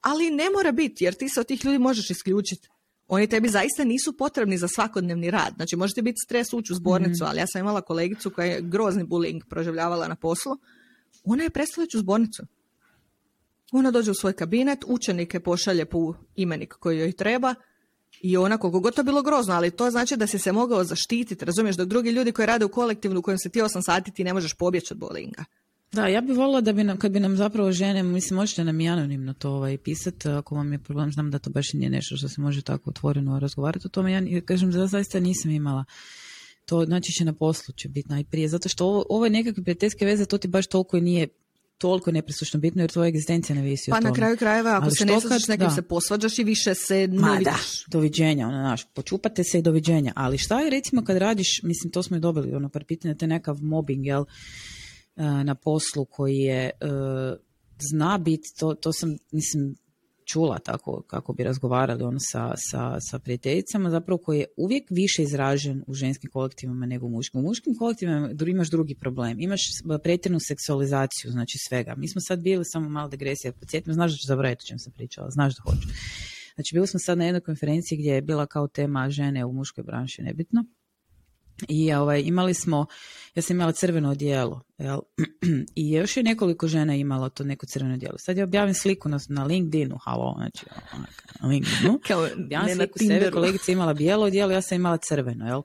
[0.01, 2.69] ali ne mora biti, jer ti se od tih ljudi možeš isključiti.
[3.09, 5.53] Oni tebi zaista nisu potrebni za svakodnevni rad.
[5.57, 7.31] Znači, možete biti stres ući u zbornicu, mhm.
[7.31, 10.53] ali ja sam imala kolegicu koja je grozni bullying proživljavala na poslu.
[11.25, 12.43] Ona je prestala u zbornicu.
[13.73, 17.55] Ona dođe u svoj kabinet, učenike pošalje po imenik koji joj treba
[18.23, 21.45] i ona koliko god to bilo grozno, ali to znači da si se mogao zaštititi,
[21.45, 24.25] razumiješ, dok drugi ljudi koji rade u kolektivnu u kojem se ti 8 sati ti
[24.25, 25.45] ne možeš pobjeći od bolinga.
[25.93, 28.81] Da, ja bih volila da bi nam, kad bi nam zapravo žene, mislim, možete nam
[28.81, 32.17] i anonimno to ovaj, pisati, ako vam je problem, znam da to baš nije nešto
[32.17, 34.13] što se može tako otvoreno razgovarati o tome.
[34.13, 35.85] Ja kažem da zaista nisam imala
[36.67, 40.07] to, znači će na poslu će biti najprije, zato što ovo, ovo je nekakve prijateljske
[40.07, 41.29] veze, to ti baš toliko nije
[41.79, 44.09] toliko nepresušno bitno jer tvoja egzistencija ne visi pa o tome.
[44.09, 47.21] Pa na kraju krajeva ako se ne slažeš nekim se posvađaš i više se ne
[47.21, 47.57] Ma da,
[47.87, 50.13] doviđenja, ono naš, počupate se i doviđenja.
[50.17, 53.27] Ali šta je recimo kad radiš, mislim to smo i dobili ono par pitanja, te
[53.27, 54.25] nekav mobbing, jel,
[55.17, 56.71] e, na poslu koji je, e,
[57.93, 59.75] zna biti, to, to sam, mislim,
[60.25, 65.23] čula tako kako bi razgovarali ono sa, sa, sa prijateljicama, zapravo koji je uvijek više
[65.23, 67.41] izražen u ženskim kolektivima nego u muškim.
[67.41, 69.41] U muškim kolektivima imaš drugi problem.
[69.41, 69.61] Imaš
[70.03, 71.95] pretjernu seksualizaciju, znači svega.
[71.97, 74.93] Mi smo sad bili, samo malo degresija, podsjetim, znaš da ću zaboraviti o čem sam
[74.93, 75.89] pričala, znaš da hoću.
[76.55, 79.85] Znači, bili smo sad na jednoj konferenciji gdje je bila kao tema žene u muškoj
[79.85, 80.65] branši, nebitno.
[81.69, 82.87] I ovaj, imali smo,
[83.35, 85.01] ja sam imala crveno odijelo, jel?
[85.75, 88.19] i još je nekoliko žena imalo to neko crveno odijelo.
[88.19, 90.67] Sad ja objavim sliku na, na LinkedInu, halo, znači
[91.41, 92.01] na LinkedInu.
[92.09, 95.63] Kao, ja sliku sebe, kolegica imala bijelo odijelo, ja sam imala crveno, jel?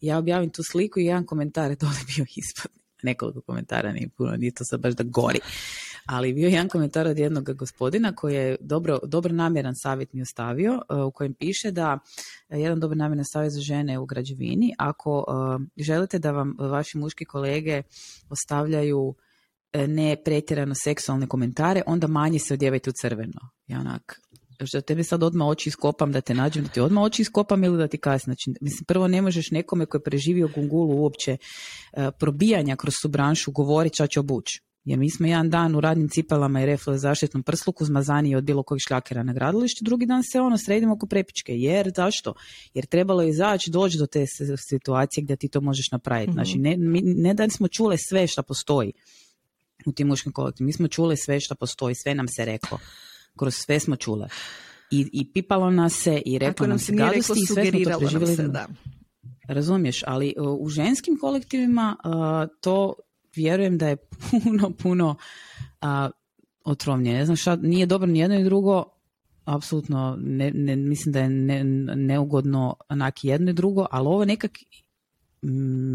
[0.00, 2.72] I ja objavim tu sliku i jedan komentar je dole bio ispod.
[3.02, 5.40] Nekoliko komentara, nije puno, nije to sad baš da gori
[6.06, 10.22] ali bio je jedan komentar od jednog gospodina koji je dobro, dobro namjeran savjet mi
[10.22, 11.98] ostavio e, u kojem piše da
[12.48, 16.98] e, jedan dobro namjeran savjet za žene u građevini ako e, želite da vam vaši
[16.98, 17.82] muški kolege
[18.30, 19.14] ostavljaju
[19.88, 23.40] ne pretjerano seksualne komentare, onda manje se odjevajte u crveno.
[23.66, 24.20] Ja onak,
[24.64, 27.78] što tebi sad odmah oči iskopam da te nađem, da ti odmah oči iskopam ili
[27.78, 28.34] da ti kasnije.
[28.34, 31.36] Znači, mislim, prvo ne možeš nekome koji je preživio gungulu uopće
[32.18, 34.20] probijanja kroz su branšu govoriti ča će.
[34.84, 38.62] Jer mi smo jedan dan u radnim cipelama i refle zaštitnom prsluku zmazaniji od bilo
[38.62, 41.52] kojeg šljakera na gradilištu, drugi dan se ono sredimo oko prepičke.
[41.56, 42.34] Jer zašto?
[42.74, 44.24] Jer trebalo je izaći, doći do te
[44.68, 46.30] situacije gdje ti to možeš napraviti.
[46.30, 46.76] mm Znači, ne,
[47.16, 48.92] ne da smo čule sve što postoji
[49.86, 50.66] u tim muškim kolektivima.
[50.66, 52.78] Mi smo čule sve što postoji, sve nam se reklo.
[53.38, 54.28] Kroz sve smo čule.
[54.90, 58.48] I, i pipalo nas se i reklo nam se gadosti i sve smo to preživjeli.
[58.48, 58.68] da.
[59.48, 62.94] Razumiješ, ali uh, u ženskim kolektivima uh, to
[63.34, 63.96] vjerujem da je
[64.30, 65.16] puno, puno
[65.80, 66.10] a,
[66.64, 67.14] otrovnije.
[67.14, 68.84] Ne znam šta, nije dobro ni jedno i drugo,
[69.44, 71.64] apsolutno ne, ne, mislim da je ne,
[71.96, 74.50] neugodno onak jedno i drugo, ali ovo nekak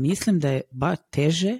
[0.01, 1.59] mislim da je ba teže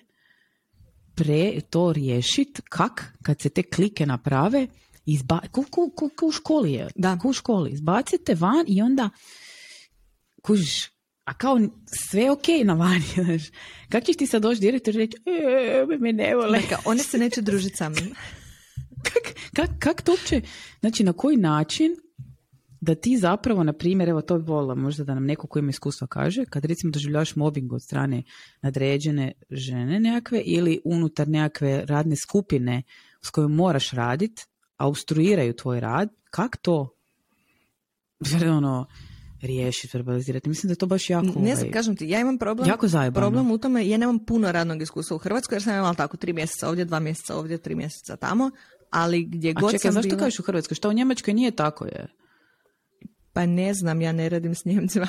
[1.15, 4.67] pre to riješiti kak kad se te klike naprave
[5.05, 7.19] izba, ko, ko, ko, u školi je da.
[7.19, 9.09] ko u školi izbacite van i onda
[10.41, 10.96] kužiš
[11.27, 13.43] a kao sve ok na vani, znaš.
[13.89, 16.59] Kako ćeš ti sad doći direktor i reći, e, me ne vole.
[16.59, 18.03] Neka, one se neće družiti sa mnom.
[19.07, 20.41] kak, kak, kak to uopće,
[20.79, 21.95] znači na koji način
[22.81, 25.69] da ti zapravo, na primjer, evo to bi volila možda da nam neko ko ima
[25.69, 28.23] iskustva kaže, kad recimo doživljavaš mobbing od strane
[28.61, 32.83] nadređene žene nekakve ili unutar nekakve radne skupine
[33.21, 34.45] s kojom moraš raditi,
[34.77, 36.93] a obstruiraju tvoj rad, kak to?
[38.57, 38.87] ono,
[39.41, 40.49] riješiti, verbalizirati.
[40.49, 41.25] Mislim da je to baš jako...
[41.25, 44.51] Ne znam, ovaj, kažem ti, ja imam problem, jako problem u tome, ja nemam puno
[44.51, 47.75] radnog iskustva u Hrvatskoj, jer sam imala tako tri mjeseca ovdje, dva mjeseca ovdje, tri
[47.75, 48.51] mjeseca tamo,
[48.89, 50.19] ali gdje god A čekaj, sam zašto bila...
[50.19, 50.75] kažeš u Hrvatskoj?
[50.75, 52.07] Što u Njemačkoj nije tako je?
[53.33, 55.07] Pa ne znam, ja ne radim s Njemcima.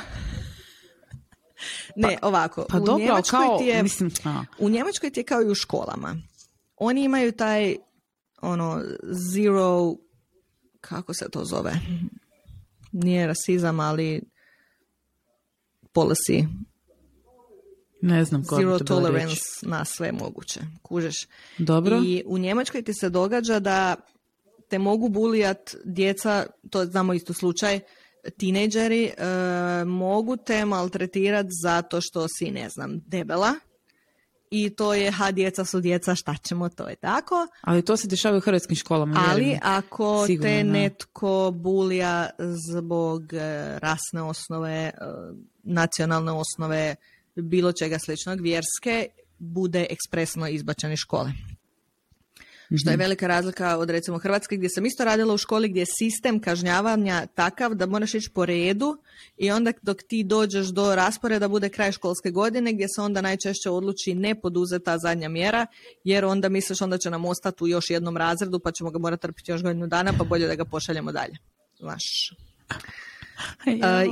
[1.97, 2.67] ne, pa, ovako.
[2.69, 4.11] Pa u dobro, Njemačkoj kao, ti je, mislim,
[4.59, 6.17] u Njemačkoj ti je kao i u školama.
[6.77, 7.77] Oni imaju taj
[8.43, 8.83] ono
[9.35, 9.95] zero
[10.81, 11.73] kako se to zove?
[12.93, 14.23] Nije rasizam, ali
[15.95, 16.47] policy.
[18.03, 20.61] Ne znam Zero tolerance na sve moguće.
[20.83, 21.17] Kužeš.
[21.59, 22.01] Dobro.
[22.05, 23.97] I u Njemačkoj ti se događa da
[24.69, 27.81] te mogu bulijat djeca, to znamo isto slučaj,
[28.37, 29.15] tinejdžeri e,
[29.85, 33.55] mogu te maltretirati zato što si, ne znam, debela
[34.51, 37.47] i to je, ha, djeca su djeca, šta ćemo, to je tako.
[37.61, 39.25] Ali to se dešava u hrvatskim školama.
[39.29, 42.31] Ali ako te netko bulija
[42.73, 44.93] zbog e, rasne osnove, e,
[45.63, 46.97] nacionalne osnove,
[47.37, 49.07] bilo čega sličnog, vjerske,
[49.39, 51.33] bude ekspresno izbačen iz škole.
[52.77, 55.87] Što je velika razlika od recimo Hrvatske gdje sam isto radila u školi gdje je
[55.99, 58.99] sistem kažnjavanja takav da moraš ići po redu
[59.37, 63.71] i onda dok ti dođeš do rasporeda bude kraj školske godine gdje se onda najčešće
[63.71, 65.67] odluči ne poduzeti ta zadnja mjera
[66.05, 69.23] jer onda misliš onda će nam ostati u još jednom razredu pa ćemo ga morati
[69.23, 71.39] trpiti još godinu dana pa bolje da ga pošaljemo dalje.
[71.79, 72.05] Znaš.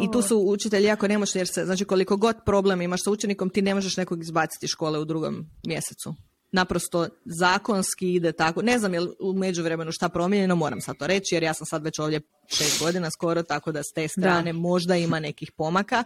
[0.02, 3.50] I tu su učitelji jako nemoćni jer se, znači koliko god problem imaš sa učenikom,
[3.50, 6.14] ti ne možeš nekog izbaciti iz škole u drugom mjesecu.
[6.52, 8.62] Naprosto zakonski ide tako.
[8.62, 11.66] Ne znam je li u međuvremenu šta promijenjeno, moram sad to reći jer ja sam
[11.66, 16.04] sad već ovdje šest godina skoro, tako da s te strane možda ima nekih pomaka,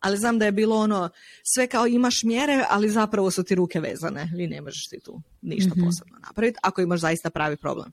[0.00, 1.08] ali znam da je bilo ono,
[1.54, 4.32] sve kao imaš mjere, ali zapravo su ti ruke vezane.
[4.34, 7.92] Vi ne možeš ti tu ništa mm posebno napraviti, ako imaš zaista pravi problem.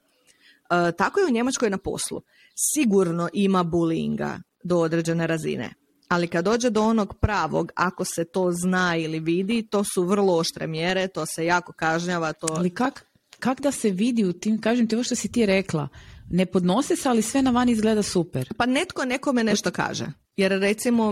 [0.70, 2.22] E, tako je u Njemačkoj na poslu.
[2.56, 5.74] Sigurno ima bulinga do određene razine.
[6.08, 10.38] Ali kad dođe do onog pravog, ako se to zna ili vidi, to su vrlo
[10.38, 12.34] oštre mjere, to se jako kažnjava.
[12.34, 12.48] To...
[12.50, 13.06] Ali kak,
[13.40, 15.88] kak da se vidi u tim, kažem ti ovo što si ti rekla,
[16.30, 18.54] ne podnose se, ali sve na van izgleda super.
[18.58, 20.06] Pa netko nekome nešto kaže.
[20.38, 21.12] Jer recimo,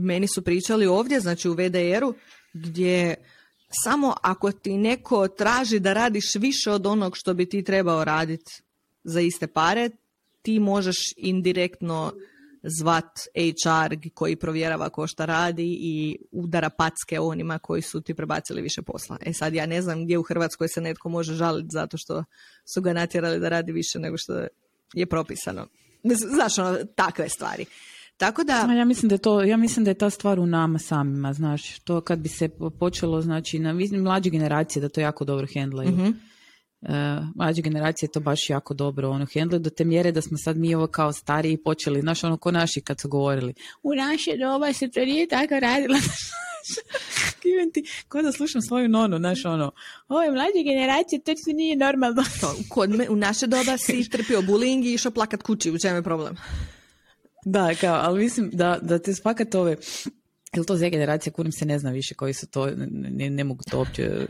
[0.00, 2.14] meni su pričali ovdje, znači u VDR-u,
[2.52, 3.14] gdje
[3.84, 8.62] samo ako ti neko traži da radiš više od onog što bi ti trebao raditi
[9.04, 9.90] za iste pare,
[10.42, 12.12] ti možeš indirektno
[12.66, 13.04] zvat
[13.36, 18.82] HR koji provjerava ko šta radi i udara packe onima koji su ti prebacili više
[18.82, 19.18] posla.
[19.26, 22.24] E sad ja ne znam gdje u Hrvatskoj se netko može žaliti zato što
[22.74, 24.46] su ga natjerali da radi više nego što
[24.94, 25.66] je propisano.
[26.34, 27.64] Znaš, ono, takve stvari.
[28.16, 28.72] Tako da...
[28.72, 31.78] Ja mislim da, je to, ja mislim da je ta stvar u nama samima, znaš,
[31.78, 32.48] to kad bi se
[32.78, 35.90] počelo, znači, na mlađe generacije da to jako dobro hendlaju.
[35.90, 36.35] mm Uh,
[37.34, 40.74] mlađe generacije to baš jako dobro ono hendle do te mjere da smo sad mi
[40.74, 44.90] ovo kao stariji počeli, znaš ono ko naši kad su govorili u naše doba se
[44.90, 45.98] to nije tako radilo
[48.08, 49.72] ko da slušam svoju nonu, znaš ono,
[50.08, 52.24] ove mlađe generacije, to se nije normalno.
[52.40, 55.96] To, kod me, u naše doba si trpio bullying i išao plakat kući, u čemu
[55.96, 56.36] je problem?
[57.44, 59.76] Da, kao, ali mislim da, da te spakat ove,
[60.54, 63.62] ili to Z generacija, kurim se ne zna više koji su to, ne, ne mogu
[63.70, 64.26] to uopće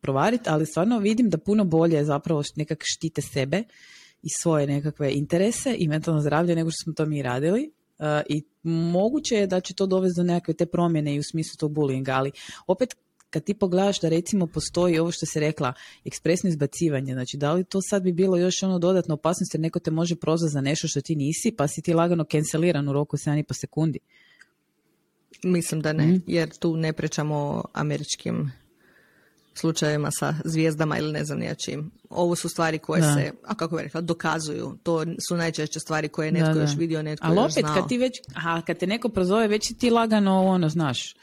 [0.00, 3.62] provariti, ali stvarno vidim da puno bolje zapravo nekak štite sebe
[4.22, 7.70] i svoje nekakve interese i mentalno zdravlje nego što smo to mi radili.
[7.98, 11.56] Uh, I moguće je da će to dovesti do nekakve te promjene i u smislu
[11.58, 12.32] tog bullyinga, ali
[12.66, 12.94] opet
[13.30, 15.72] kad ti pogledaš da recimo postoji ovo što se rekla
[16.04, 19.78] ekspresno izbacivanje, znači da li to sad bi bilo još ono dodatno opasnost jer neko
[19.78, 23.16] te može prozvati za nešto što ti nisi pa si ti lagano canceliran u roku
[23.16, 23.98] 7,5 sekundi.
[25.44, 26.16] Mislim da ne, mhm.
[26.26, 28.52] jer tu ne pričamo o američkim
[29.54, 31.90] slučajevima sa zvijezdama ili ne znam ja čim.
[32.10, 34.78] Ovo su stvari koje se, a kako bih rekla, dokazuju.
[34.82, 37.88] To su najčešće stvari koje je netko da, još vidio, netko Ali još opet, kad
[37.88, 41.14] ti već, aha, kad te neko prozove, već ti lagano, ono, znaš,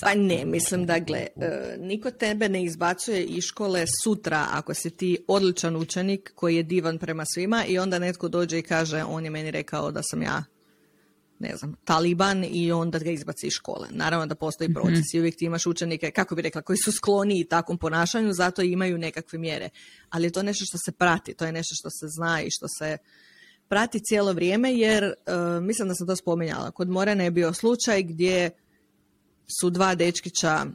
[0.00, 4.90] Pa ne, mislim da, gle, e, niko tebe ne izbacuje iz škole sutra ako si
[4.90, 9.24] ti odličan učenik koji je divan prema svima i onda netko dođe i kaže on
[9.24, 10.44] je meni rekao da sam ja
[11.48, 13.88] ne znam, taliban i onda ga izbaci iz škole.
[13.90, 14.74] Naravno da postoji mhm.
[14.74, 18.62] proces i uvijek ti imaš učenike, kako bi rekla, koji su skloni takvom ponašanju, zato
[18.62, 19.68] imaju nekakve mjere.
[20.10, 22.66] Ali je to nešto što se prati, to je nešto što se zna i što
[22.78, 22.96] se
[23.68, 25.12] prati cijelo vrijeme, jer e,
[25.60, 26.70] mislim da sam to spominjala.
[26.70, 28.50] Kod Morena je bio slučaj gdje
[29.60, 30.66] su dva dečkića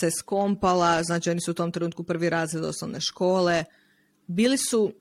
[0.00, 3.64] se skompala, znači oni su u tom trenutku prvi razred osnovne škole.
[4.26, 4.92] Bili su,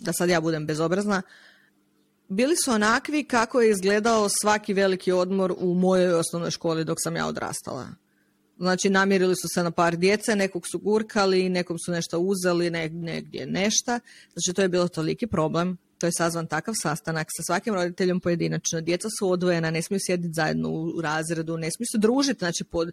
[0.00, 1.22] da sad ja budem bezobrazna,
[2.28, 7.16] bili su onakvi kako je izgledao svaki veliki odmor u mojoj osnovnoj školi dok sam
[7.16, 7.86] ja odrastala.
[8.58, 13.46] Znači, namjerili su se na par djece, nekog su gurkali, nekom su nešto uzeli, negdje
[13.46, 13.98] nešto.
[14.32, 15.76] Znači, to je bilo toliki problem.
[15.98, 18.80] To je sazvan takav sastanak sa svakim roditeljom pojedinačno.
[18.80, 22.38] Djeca su odvojena, ne smiju sjediti zajedno u razredu, ne smiju se družiti.
[22.38, 22.92] Znači, pod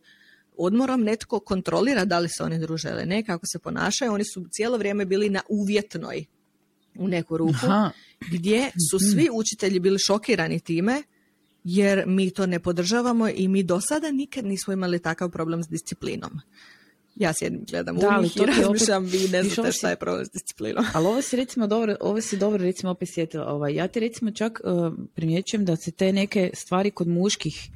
[0.58, 4.14] odmorom netko kontrolira da li se oni druže ili ne, kako se ponašaju.
[4.14, 6.26] Oni su cijelo vrijeme bili na uvjetnoj
[6.96, 7.68] u neku ruku,
[8.32, 9.12] gdje su mhm.
[9.12, 11.04] svi učitelji bili šokirani time,
[11.64, 15.68] jer mi to ne podržavamo i mi do sada nikad nismo imali takav problem s
[15.68, 16.40] disciplinom.
[17.16, 20.30] Ja sjedim, gledam da, u njih i razmišljam, vi ne znate šta je problem s
[20.30, 20.86] disciplinom.
[20.94, 23.46] Ali ovo si recimo dobro, ovo si dobro recimo opet sjetila.
[23.46, 27.70] Ovaj, ja ti recimo čak uh, primjećujem da se te neke stvari kod muških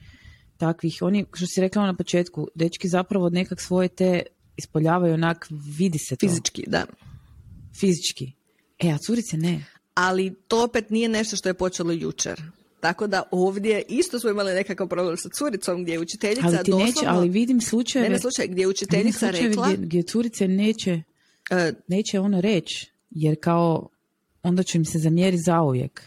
[0.57, 4.23] takvih, oni, što si rekla na početku, dečki zapravo od nekak svoje te
[4.57, 5.47] ispoljavaju onak,
[5.77, 6.27] vidi se to.
[6.27, 6.85] Fizički, da.
[7.79, 8.31] Fizički.
[8.79, 9.65] E, a curice ne.
[9.93, 12.41] Ali to opet nije nešto što je počelo jučer.
[12.79, 16.71] Tako da ovdje isto smo imali nekakav problem sa curicom gdje je učiteljica ali ti
[16.71, 16.85] doslovno...
[16.85, 18.09] Neće, ali vidim slučajeve...
[18.09, 19.67] Ne, slučaj, gdje je učiteljica rekla...
[19.67, 21.01] Gdje, gdje curice neće,
[21.51, 23.89] uh, neće ono reći, jer kao
[24.43, 26.01] onda će im se zamjeriti zauvijek.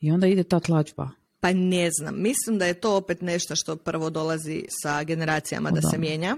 [0.00, 1.10] I onda ide ta tlačba.
[1.40, 2.22] Pa ne znam.
[2.22, 6.36] Mislim da je to opet nešto što prvo dolazi sa generacijama da se mijenja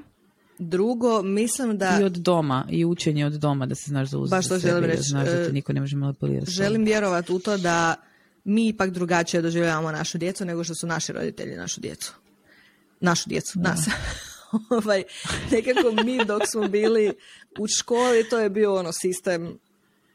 [0.59, 1.99] Drugo, mislim da...
[2.01, 5.03] I od doma, i učenje od doma, da se znaš zauzeti Baš to želim reći.
[5.03, 6.51] Znaš da te niko ne može manipulirati.
[6.51, 7.95] Želim vjerovati u to da
[8.45, 12.13] mi ipak drugačije doživljavamo našu djecu nego što su naši roditelji našu djecu.
[13.01, 13.81] Našu djecu, nas.
[14.85, 15.03] ovaj,
[15.51, 17.13] nekako mi dok smo bili
[17.59, 19.59] u školi, to je bio ono sistem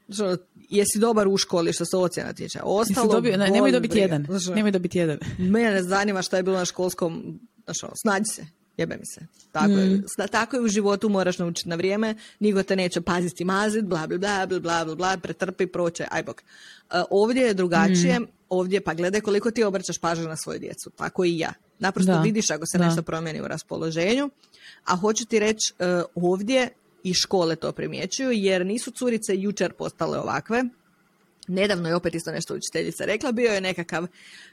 [0.09, 0.37] što,
[0.69, 2.59] jesi dobar u školi što se ocjena tiče.
[2.63, 4.27] Ostalo, dobio, ne, nemoj dobiti jedan.
[4.55, 5.17] Nemoj dobiti jedan.
[5.37, 7.39] Mene zanima šta je bilo na školskom,
[7.83, 8.45] ono, snađi se,
[8.77, 9.21] jebe mi se.
[9.51, 10.03] Tako, je, mm.
[10.31, 14.17] tako je u životu, moraš naučiti na vrijeme, niko te neće paziti, mazit, bla, bla,
[14.17, 16.41] bla, bla, bla, bla, bla pretrpi, proće, aj bok.
[16.41, 18.27] Uh, ovdje je drugačije, mm.
[18.49, 21.53] ovdje pa gledaj koliko ti obraćaš pažnju na svoju djecu, tako i ja.
[21.79, 24.29] Naprosto vidiš ako se nešto promijeni u raspoloženju,
[24.85, 26.69] a hoću ti reći, uh, ovdje
[27.03, 30.63] i škole to primjećuju, jer nisu curice jučer postale ovakve.
[31.47, 34.07] Nedavno je opet isto nešto učiteljica rekla, bio je nekakav,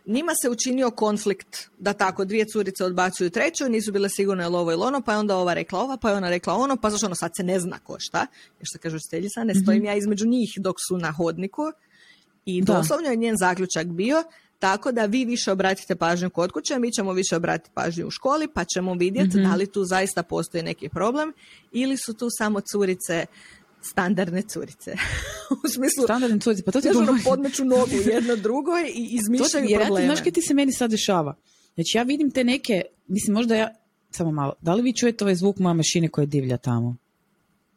[0.07, 4.72] njima se učinio konflikt da tako dvije curice odbacuju treću, nisu bile sigurne je ovo
[4.72, 7.07] ili ono, pa je onda ova rekla ova, pa je ona rekla ono, pa zašto
[7.07, 8.26] ono sad se ne zna ko šta,
[8.59, 9.86] jer što kaže učiteljica, ne stojim mhm.
[9.86, 11.62] ja između njih dok su na hodniku.
[12.45, 14.24] I doslovno je njen zaključak bio
[14.61, 18.49] tako da vi više obratite pažnju kod kuće, mi ćemo više obratiti pažnju u školi,
[18.49, 21.32] pa ćemo vidjeti mm da li tu zaista postoji neki problem
[21.72, 23.26] ili su tu samo curice
[23.83, 24.97] standardne curice.
[25.64, 29.85] u smislu, standardne curice, pa to ti ono podmeću nogu jedno drugo i izmišljaju to,
[29.85, 30.07] probleme.
[30.07, 31.37] Znaš kaj ti se meni sad dešava?
[31.74, 33.74] Znači ja vidim te neke, mislim možda ja,
[34.11, 36.97] samo malo, da li vi čujete ovaj zvuk moje mašine koje divlja tamo?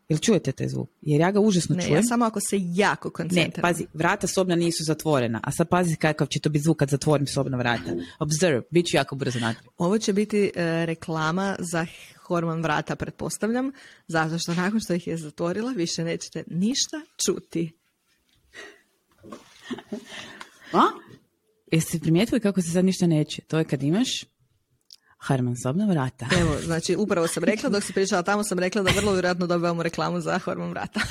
[0.10, 0.90] Jel čujete taj zvuk?
[1.02, 1.96] Jer ja ga užasno ne, čujem.
[1.96, 3.52] Ja samo ako se jako koncentriram.
[3.56, 5.40] Ne, pazi, vrata sobna nisu zatvorena.
[5.44, 7.96] A sad pazi kakav će to biti zvuk kad zatvorim sobna vrata.
[8.20, 9.66] Observe, bit ću jako brzo natrag.
[9.78, 11.86] Ovo će biti e, reklama za
[12.24, 13.72] hormon vrata, pretpostavljam,
[14.08, 17.72] zato što nakon što ih je zatvorila, više nećete ništa čuti.
[20.74, 20.84] A?
[21.72, 23.42] Jeste primijetili kako se sad ništa neće?
[23.42, 24.24] To je kad imaš
[25.24, 26.28] Harman sobna vrata.
[26.40, 29.84] Evo, znači upravo sam rekla, dok si pričala tamo sam rekla da vrlo vjerojatno dobivamo
[29.84, 31.02] reklamu za Harman vrata.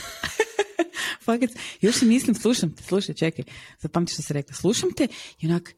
[1.25, 1.51] Fakat,
[1.81, 3.45] još si mislim, slušam te, slušaj, čekaj,
[3.81, 5.09] zapamti što se rekla, slušam te
[5.41, 5.75] i onak,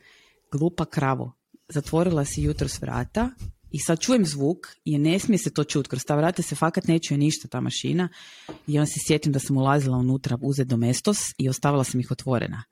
[0.53, 1.33] glupa kravo,
[1.69, 3.31] zatvorila si jutro s vrata
[3.71, 6.89] i sad čujem zvuk i ne smije se to čuti, kroz ta vrata se fakat
[6.89, 8.09] ne čuje ništa ta mašina
[8.67, 12.65] i onda se sjetim da sam ulazila unutra uzeti domestos i ostavila sam ih otvorena.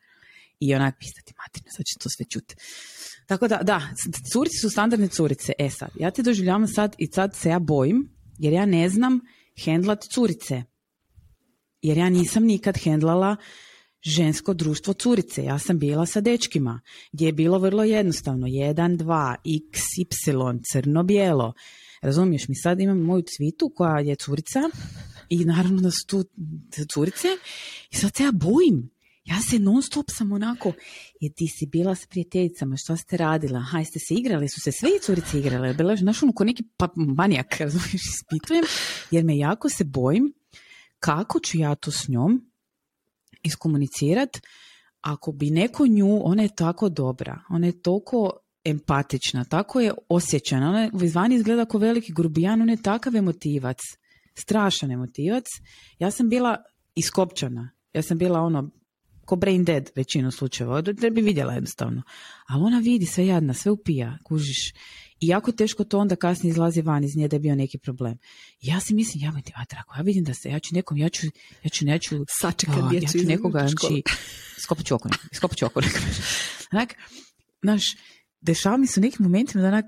[0.60, 2.54] I onak, pistati materno, sad će to sve čuti.
[3.27, 3.81] Tako da, da,
[4.33, 5.53] curice su standardne curice.
[5.59, 8.09] E sad, ja te doživljavam sad i sad se ja bojim,
[8.39, 9.20] jer ja ne znam
[9.64, 10.62] hendlat curice.
[11.83, 13.37] Jer ja nisam nikad hendlala
[14.03, 15.45] žensko društvo curice.
[15.45, 16.81] Ja sam bila sa dečkima,
[17.12, 18.47] gdje je bilo vrlo jednostavno.
[18.47, 19.35] 1, 2,
[19.70, 21.53] x, y, crno-bijelo.
[22.03, 24.61] Razumiješ mi, sad imam moju cvitu koja je curica
[25.29, 26.25] i naravno da su tu
[26.95, 27.29] curice
[27.91, 28.91] i sad se ja bojim
[29.25, 30.73] ja se non stop sam onako,
[31.20, 33.61] je ti si bila s prijateljicama, što ste radila?
[33.61, 34.49] Ha, jeste se igrali?
[34.49, 35.75] Su se sve curice igrale?
[35.75, 38.64] Bila znaš ono ko neki pa, manijak, razumiješ, ispitujem,
[39.11, 40.33] jer me jako se bojim
[40.99, 42.53] kako ću ja to s njom
[43.43, 44.39] iskomunicirat
[45.01, 48.31] ako bi neko nju, ona je tako dobra, ona je toliko
[48.64, 53.79] empatična, tako je osjećana, ona izvani izgleda kao veliki grubijan, ona je takav emotivac,
[54.35, 55.45] strašan emotivac.
[55.99, 56.57] Ja sam bila
[56.95, 58.70] iskopčana, ja sam bila ono,
[59.25, 62.03] ko brain dead većinu slučajeva, da bi vidjela jednostavno.
[62.47, 64.73] Ali ona vidi sve jadna, sve upija, kužiš.
[65.20, 68.18] I jako teško to onda kasnije izlazi van iz nje da je bio neki problem.
[68.61, 71.09] I ja si mislim, ja ti vatrako, ja vidim da se, ja ću nekom, ja
[71.09, 71.27] ću,
[71.62, 74.03] ja ću, ja ću, Sačekaj, ja ću nekoga, znači,
[74.62, 75.81] skopat ću oko, skopat ću oko.
[76.73, 76.95] Onak,
[77.62, 77.97] znaš,
[78.41, 79.87] dešava mi se u nekim momentima da onak,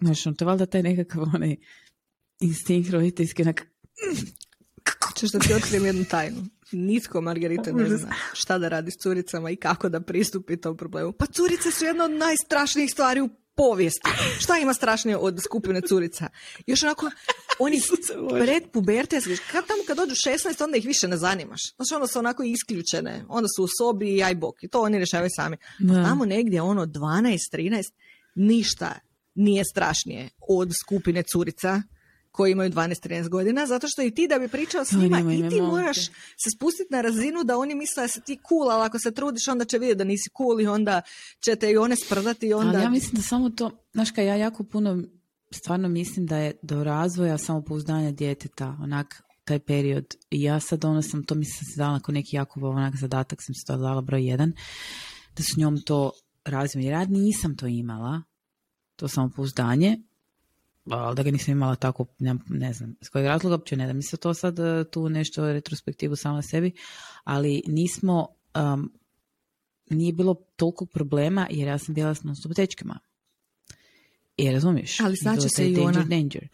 [0.00, 1.56] znaš, on to je valjda taj nekakav onaj
[2.40, 3.66] instinkt roditeljski, onak,
[5.14, 6.42] Češ da ti otkrijem jednu tajnu.
[6.72, 11.12] Nitko Margarita ne zna šta da radi s curicama i kako da pristupi tom problemu.
[11.12, 14.10] Pa curice su jedna od najstrašnijih stvari u povijesti.
[14.38, 16.28] Šta ima strašnije od skupine curica?
[16.66, 17.10] Još onako,
[17.58, 17.80] oni
[18.44, 21.60] pred pubertetski, kad tamo kad dođu 16, onda ih više ne zanimaš.
[21.76, 23.24] Znači ono su onako isključene.
[23.28, 24.62] Onda su u sobi i aj bok.
[24.62, 25.56] I to oni rješavaju sami.
[26.04, 27.82] Tamo negdje ono 12, 13,
[28.34, 28.98] ništa
[29.34, 31.82] nije strašnije od skupine curica
[32.34, 35.60] koji imaju 12-13 godina, zato što i ti da bi pričao s njima i ti
[35.60, 35.96] moraš
[36.42, 39.48] se spustiti na razinu da oni misle da si ti cool, ali ako se trudiš
[39.48, 41.02] onda će vidjeti da nisi cool i onda
[41.44, 42.52] će te i one sprdati.
[42.52, 42.70] Onda...
[42.70, 45.02] Ali ja mislim da samo to, znaš kaj, ja jako puno
[45.50, 50.16] stvarno mislim da je do razvoja samopouzdanja djeteta, onak taj period.
[50.30, 53.54] I ja sad ono sam, to mislim se dala ako neki jako onak zadatak, sam
[53.54, 54.52] se to dala broj jedan,
[55.36, 56.12] da s njom to
[56.44, 56.84] razvijem.
[56.84, 58.22] Jer ja nisam to imala,
[58.96, 59.98] to samopouzdanje,
[60.90, 63.92] ali da ga nisam imala tako, ne, ne znam, s kojeg razloga uopće ne da
[63.92, 66.72] mi se to sad e, tu nešto retrospektivu sama sebi,
[67.24, 68.92] ali nismo, um,
[69.90, 72.52] nije bilo toliko problema jer ja sam bila s non stop
[74.36, 75.00] I razumiješ?
[75.00, 76.04] Ali znači se i ona.
[76.04, 76.48] Danger.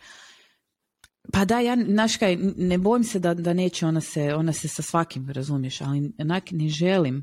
[1.33, 4.69] Pa da, ja, znaš kaj, ne bojim se da, da neće ona se, ona se
[4.69, 7.23] sa svakim, razumiješ, ali onak ne želim,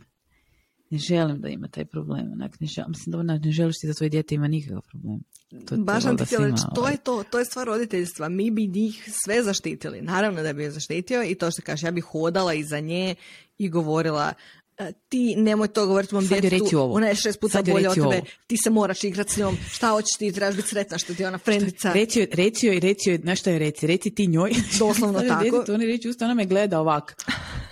[0.89, 3.87] ne želim da ima taj problem, onak ne želim, mislim da ona ne želiš ti
[3.87, 5.19] da tvoje dijete ima nikakav problem.
[5.69, 6.93] To, Baš sam ti htjela reći, to ovaj.
[6.93, 10.71] je to, to je stvar roditeljstva, mi bi njih sve zaštitili, naravno da bi je
[10.71, 13.15] zaštitio i to što kaže, ja bih hodala iza nje
[13.57, 14.33] i govorila
[14.79, 18.57] E, ti nemoj to govoriti mom djetetu, ona je šest puta bolja od tebe, ti
[18.57, 21.37] se moraš igrati s njom, šta hoćeš ti, trebaš biti sretna što ti je ona
[21.37, 21.93] frendica.
[21.93, 22.19] Reci
[22.67, 24.51] joj, reci joj, znaš je reci, reci ti njoj.
[24.79, 25.63] Doslovno tako.
[25.65, 27.15] To ne reći, usta ona me gleda ovak.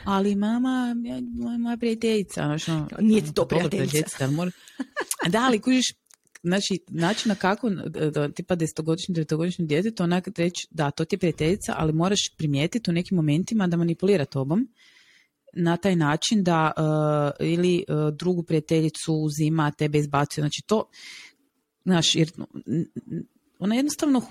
[0.06, 0.96] Ali mama,
[1.34, 2.42] moja, moja prijateljica.
[2.46, 4.30] Znaš, ono, Nije ti to prijateljica.
[5.30, 5.86] Da, ali kužiš,
[6.44, 7.72] znači, način na kako,
[8.36, 12.94] tipa desetogodišnji, devetogodišnji djetetu, onak reći, da, to ti je prijateljica, ali moraš primijetiti u
[12.94, 14.68] nekim momentima da manipulira tobom
[15.56, 20.42] na taj način da uh, ili uh, drugu prijateljicu uzima, tebe izbacuje.
[20.42, 20.90] Znači to,
[21.86, 22.32] znaš, jer
[23.60, 24.22] ona jednostavno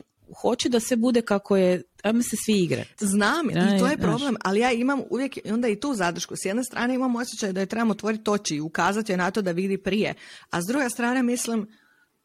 [0.43, 3.07] hoće da se bude kako je, ajmo se svi igrati.
[3.07, 6.37] Znam, i to je problem, ali ja imam uvijek onda i tu zadršku.
[6.37, 9.43] S jedne strane imam osjećaj da je trebamo otvoriti oči i ukazati joj na to
[9.43, 10.15] da vidi prije,
[10.51, 11.67] a s druge strane mislim,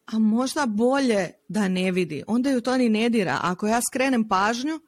[0.06, 3.40] a možda bolje da ne vidi, onda ju to ni ne dira.
[3.42, 4.80] Ako ja skrenem pažnju,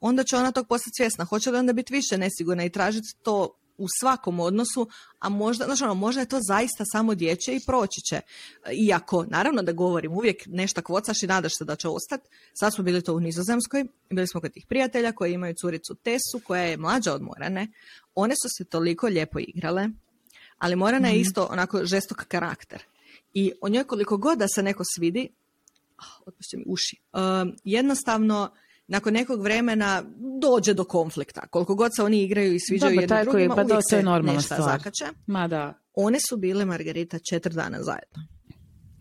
[0.00, 1.24] onda će ona tog postati svjesna.
[1.24, 5.84] Hoće li onda biti više nesigurna i tražiti to u svakom odnosu, a možda, znači
[5.84, 8.20] ono, možda je to zaista samo dječje i proći će.
[8.88, 12.28] Iako, naravno da govorim, uvijek nešto kvocaš i nadaš se da će ostati.
[12.60, 16.40] Sad smo bili to u Nizozemskoj, bili smo kod tih prijatelja koji imaju curicu Tesu,
[16.44, 17.68] koja je mlađa od Morane.
[18.14, 19.88] One su se toliko lijepo igrale,
[20.58, 21.22] ali Morana je mhm.
[21.22, 22.82] isto onako žestok karakter.
[23.34, 25.28] I o njoj koliko god da se neko svidi,
[25.98, 28.50] oh, mi uši, um, jednostavno
[28.90, 30.02] nakon nekog vremena
[30.40, 31.46] dođe do konflikta.
[31.50, 35.04] Koliko god se oni igraju i sviđaju jedno drugima, pa uvijek se nešto zakače.
[35.26, 35.74] Ma da.
[35.94, 38.26] One su bile, Margarita, četiri dana zajedno.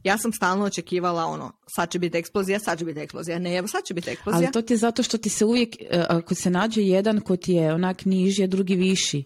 [0.04, 3.68] Ja sam stalno očekivala ono, sad će biti eksplozija, sad će biti eksplozija, ne, evo
[3.68, 4.48] sad će biti eksplozija.
[4.48, 7.36] Ali to ti je zato što ti se uvijek, e, ako se nađe jedan ko
[7.36, 9.24] ti je onak niži, a drugi viši,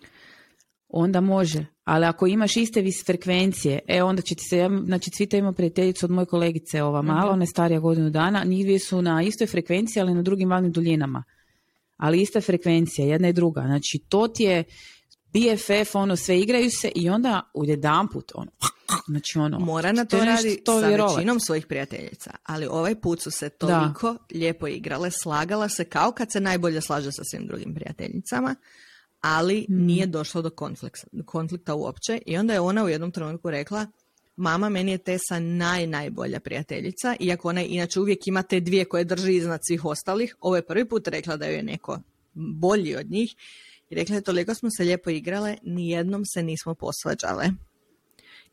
[0.93, 1.65] onda može.
[1.83, 6.05] Ali ako imaš iste vis frekvencije, e onda će ti se, znači Cvita ima prijateljicu
[6.05, 7.33] od moje kolegice, ova mala, mhm.
[7.33, 11.23] ona je starija godinu dana, njih su na istoj frekvenciji, ali na drugim valnim duljinama.
[11.97, 13.61] Ali ista frekvencija, jedna i druga.
[13.61, 14.63] Znači to ti je
[15.33, 18.51] BFF, ono, sve igraju se i onda u jedan put, ono,
[19.07, 19.59] znači ono...
[19.59, 24.15] Mora na to, radi to sa većinom svojih prijateljica, ali ovaj put su se toliko
[24.33, 28.55] lijepo igrale, slagala se kao kad se najbolje slaže sa svim drugim prijateljicama
[29.23, 29.85] ali mm.
[29.85, 33.87] nije došlo do konflikta, konflikta uopće i onda je ona u jednom trenutku rekla
[34.35, 39.03] mama meni je Tesa naj, najbolja prijateljica, iako ona inače uvijek ima te dvije koje
[39.03, 41.99] drži iznad svih ostalih, ovo je prvi put rekla da joj je neko
[42.33, 43.35] bolji od njih
[43.89, 47.45] i rekla je toliko smo se lijepo igrale, nijednom se nismo posvađale.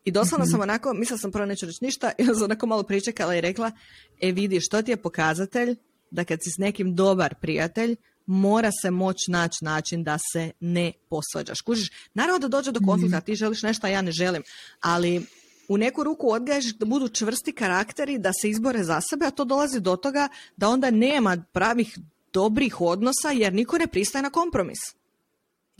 [0.04, 2.82] I doslovno mm sam onako, mislila sam prvo neću reći ništa, i sam onako malo
[2.82, 3.72] pričekala i rekla,
[4.20, 5.76] e vidi što ti je pokazatelj
[6.10, 7.96] da kad si s nekim dobar prijatelj,
[8.30, 11.60] mora se moći naći način da se ne posvađaš.
[11.60, 13.24] Kužiš, naravno da dođe do konflikta, mhm.
[13.24, 14.42] ti želiš nešto, a ja ne želim,
[14.80, 15.26] ali
[15.68, 19.44] u neku ruku odgajaš da budu čvrsti karakteri, da se izbore za sebe, a to
[19.44, 21.98] dolazi do toga da onda nema pravih
[22.32, 24.78] dobrih odnosa jer niko ne pristaje na kompromis.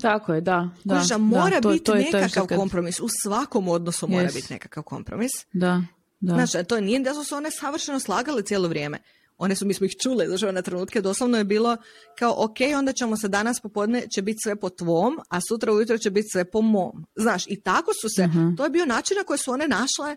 [0.02, 0.70] Tako je, da.
[0.84, 3.00] da, Kužiš, mora biti nekakav kompromis.
[3.00, 5.30] U svakom odnosu mora biti nekakav kompromis.
[5.52, 5.82] Da,
[6.20, 6.34] da.
[6.34, 8.98] Znači, to nije da su se one savršeno slagale cijelo vrijeme
[9.40, 11.76] one su, mi smo ih čule, znači na trenutke, doslovno je bilo
[12.18, 15.98] kao, ok, onda ćemo se danas popodne, će biti sve po tvom, a sutra ujutro
[15.98, 17.06] će biti sve po mom.
[17.16, 18.54] Znaš, i tako su se, mhm.
[18.56, 20.16] to je bio način na koji su one našle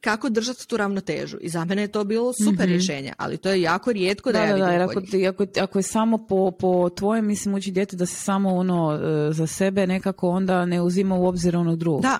[0.00, 1.36] kako držati tu ravnotežu.
[1.40, 4.38] I za mene je to bilo super mm rješenje, ali to je jako rijetko da,
[4.38, 7.96] da ja da, da, ako, ako, ako, je samo po, po tvojem, mislim, uči dijete
[7.96, 12.00] da se samo ono e, za sebe nekako onda ne uzima u obzir ono drugo.
[12.00, 12.18] Da,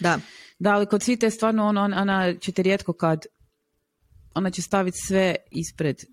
[0.00, 0.18] da.
[0.58, 3.26] Da, ali kod svite stvarno ono, ona ćete rijetko kad
[4.34, 6.06] ona će staviti sve ispred e,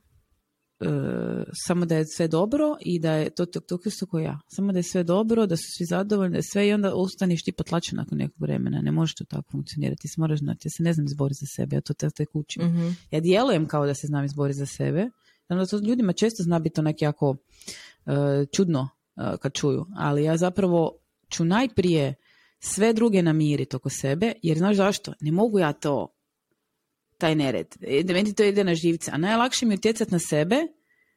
[1.65, 4.39] samo da je sve dobro i da je to, to, to, to ko ja.
[4.47, 7.43] Samo da je sve dobro, da su svi zadovoljni, da je sve i onda ustaneš
[7.43, 8.81] ti potlačen nakon nekog vremena.
[8.81, 10.01] Ne može to tako funkcionirati.
[10.01, 10.67] Ti se moraš znati.
[10.67, 11.75] Ja se ne znam izboriti za sebe.
[11.75, 12.63] Ja to te, te kućim.
[12.63, 15.09] mm Ja djelujem kao da se znam izboriti za sebe.
[15.47, 17.35] Znam to ljudima često zna biti onak jako
[18.05, 19.85] e, čudno uh, kad čuju.
[19.95, 20.97] Ali ja zapravo
[21.29, 22.15] ću najprije
[22.59, 25.13] sve druge namiriti oko sebe, jer znaš zašto?
[25.21, 26.07] Ne mogu ja to
[27.21, 27.75] taj nered.
[28.03, 29.11] Da meni to ide na živce.
[29.13, 30.55] A najlakše mi je utjecati na sebe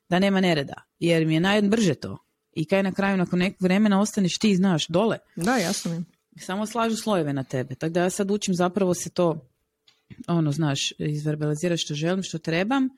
[0.08, 0.74] da nema nereda.
[0.98, 2.18] Jer mi je najbrže to.
[2.52, 5.18] I kaj na kraju, nakon nekog vremena ostaneš ti, znaš, dole.
[5.36, 6.04] Da, jasno mi.
[6.38, 7.74] Samo slažu slojeve na tebe.
[7.74, 9.48] Tako da ja sad učim zapravo se to,
[10.28, 12.88] ono, znaš, izverbalizirati što želim, što trebam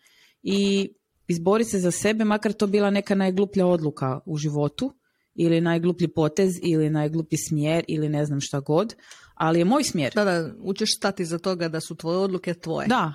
[0.43, 0.89] i
[1.29, 4.95] izboriti se za sebe, makar to bila neka najgluplja odluka u životu
[5.35, 8.95] ili najgluplji potez ili najgluplji smjer ili ne znam šta god,
[9.37, 10.13] ali je moj smjer.
[10.15, 12.89] Da, da, učiš stati za toga da su tvoje odluke tvoje.
[12.89, 13.13] Da,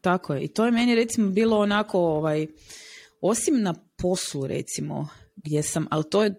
[0.00, 0.44] tako je.
[0.44, 2.46] I to je meni recimo bilo onako, ovaj,
[3.20, 6.34] osim na poslu recimo, gdje sam, ali to je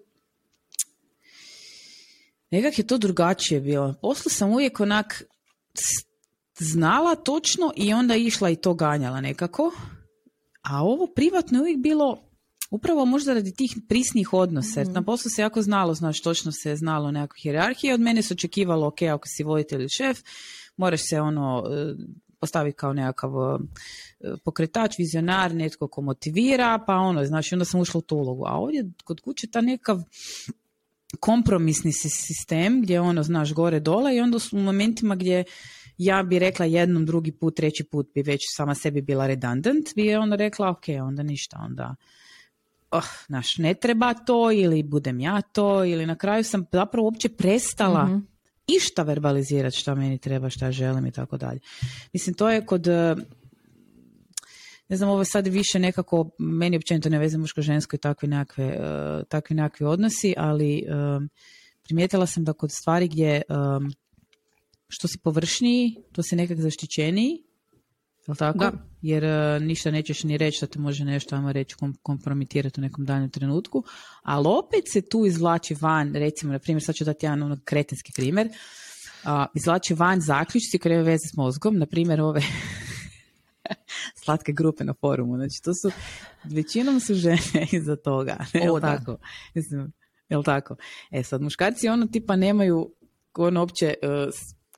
[2.51, 3.95] nekak je to drugačije bilo.
[4.01, 5.23] Poslu sam uvijek onak
[6.57, 9.71] znala točno i onda išla i to ganjala nekako.
[10.61, 12.30] A ovo privatno je uvijek bilo
[12.71, 14.79] upravo možda radi tih prisnih odnosa.
[14.79, 14.93] Jer mhm.
[14.93, 17.93] na poslu se jako znalo, znaš, točno se znalo nekakve hierarhije.
[17.93, 20.19] Od mene se očekivalo, ok, ako si voditelj ili šef,
[20.77, 21.95] moraš se ono e,
[22.39, 23.57] postaviti kao nekakav e,
[24.45, 28.45] pokretač, vizionar, netko ko motivira, pa ono, znači onda sam ušla u tu ulogu.
[28.47, 30.03] A ovdje kod kuće ta nekakav
[31.19, 35.43] kompromisni sistem gdje ono, znaš, gore dole i onda su u momentima gdje
[35.97, 40.05] ja bi rekla jednom, drugi put, treći put bi već sama sebi bila redundant, bi
[40.05, 41.95] je onda rekla, ok, onda ništa, onda
[42.91, 47.29] oh, naš, ne treba to ili budem ja to ili na kraju sam zapravo uopće
[47.29, 48.27] prestala mm-hmm.
[48.67, 51.59] išta verbalizirati šta meni treba, šta želim i tako dalje.
[52.13, 52.87] Mislim, to je kod
[54.91, 59.23] ne znam, ovo sad više nekako, meni općenito ne veze muško-žensko i takvi nekakve, uh,
[59.29, 61.29] takvi nekakvi odnosi, ali um,
[61.83, 63.93] primijetila sam da kod stvari gdje um,
[64.87, 67.43] što si površniji, to si nekak zaštićeniji,
[68.27, 68.57] jel tako?
[68.57, 68.90] Da.
[69.01, 73.05] Jer uh, ništa nećeš ni reći da te može nešto, ajmo reći, kompromitirati u nekom
[73.05, 73.83] danjem trenutku,
[74.21, 78.11] ali opet se tu izvlači van, recimo, na primjer, sad ću dati jedan ono kretenski
[78.15, 78.49] primjer,
[79.53, 82.41] izvlači van zaključci koje imaju veze s mozgom, na primjer ove
[84.23, 85.35] slatke grupe na forumu.
[85.35, 85.91] Znači, to su,
[86.43, 88.37] većinom su žene iza toga.
[88.71, 89.17] O, tako?
[89.53, 89.91] Mislim,
[90.29, 90.75] jel tako?
[91.11, 92.93] E sad, muškarci ono tipa nemaju
[93.35, 94.27] ono opće, e,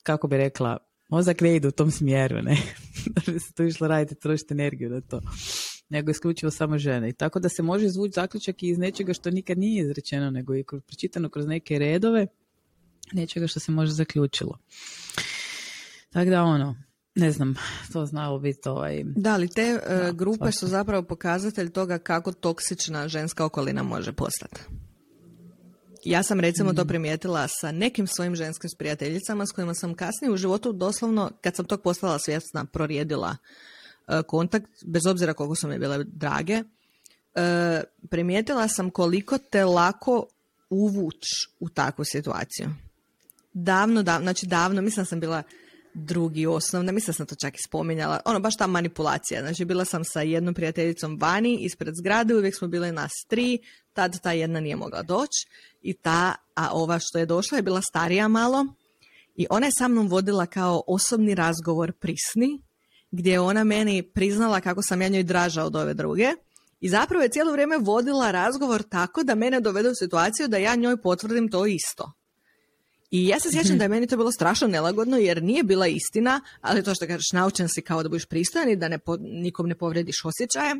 [0.02, 0.78] kako bi rekla,
[1.14, 2.56] mozak ne ide u tom smjeru, ne?
[3.14, 5.20] da bi se to išlo raditi, trošiti energiju na to.
[5.88, 7.08] Nego isključivo samo žene.
[7.08, 10.64] I tako da se može izvući zaključak iz nečega što nikad nije izrečeno, nego i
[10.86, 12.26] pročitano kroz neke redove,
[13.12, 14.58] nečega što se može zaključilo.
[16.10, 16.76] Tako da ono,
[17.14, 17.54] ne znam,
[17.92, 19.02] to znalo biti ovaj...
[19.04, 24.60] Da, ali te e, grupe su zapravo pokazatelj toga kako toksična ženska okolina može postati.
[26.04, 26.88] Ja sam recimo to mm.
[26.88, 31.64] primijetila sa nekim svojim ženskim prijateljicama s kojima sam kasnije u životu doslovno, kad sam
[31.64, 33.36] tog postala svjesna, prorijedila
[34.08, 36.62] e, kontakt, bez obzira koliko su mi bile drage,
[37.34, 40.26] e, primijetila sam koliko te lako
[40.70, 41.22] uvuć
[41.60, 42.70] u takvu situaciju.
[43.52, 45.42] Davno, davno, znači davno, mislim sam bila
[45.94, 50.04] drugi osnovna, mislim sam to čak i spominjala, ono baš ta manipulacija, znači bila sam
[50.04, 53.58] sa jednom prijateljicom vani ispred zgrade, uvijek smo bile nas tri,
[53.92, 55.46] tad ta jedna nije mogla doći
[55.84, 58.66] i ta, a ova što je došla je bila starija malo
[59.36, 62.62] i ona je sa mnom vodila kao osobni razgovor prisni,
[63.10, 66.32] gdje je ona meni priznala kako sam ja njoj draža od ove druge
[66.80, 70.74] i zapravo je cijelo vrijeme vodila razgovor tako da mene dovede u situaciju da ja
[70.74, 72.12] njoj potvrdim to isto.
[73.10, 73.78] I ja se sjećam mhm.
[73.78, 77.32] da je meni to bilo strašno nelagodno jer nije bila istina, ali to što kažeš
[77.32, 80.74] naučen si kao da budeš pristojan i da ne nikom ne povrediš osjećaje.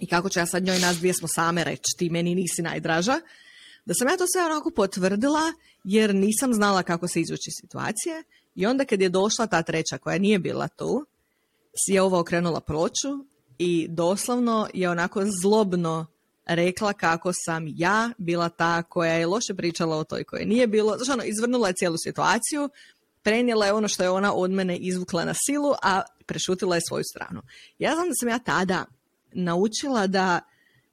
[0.00, 3.20] I kako ću ja sad njoj nas dvije smo same reći ti meni nisi najdraža.
[3.90, 5.52] Da sam ja to sve onako potvrdila
[5.84, 8.24] jer nisam znala kako se izvući situacije
[8.54, 11.06] i onda kad je došla ta treća koja nije bila tu,
[11.74, 13.24] si je ova okrenula ploču
[13.58, 16.06] i doslovno je onako zlobno
[16.46, 20.96] rekla kako sam ja bila ta koja je loše pričala o toj koje nije bilo.
[20.96, 22.68] Znači ono, izvrnula je cijelu situaciju,
[23.22, 27.04] prenijela je ono što je ona od mene izvukla na silu, a prešutila je svoju
[27.04, 27.42] stranu.
[27.78, 28.84] Ja znam da sam ja tada
[29.32, 30.40] naučila da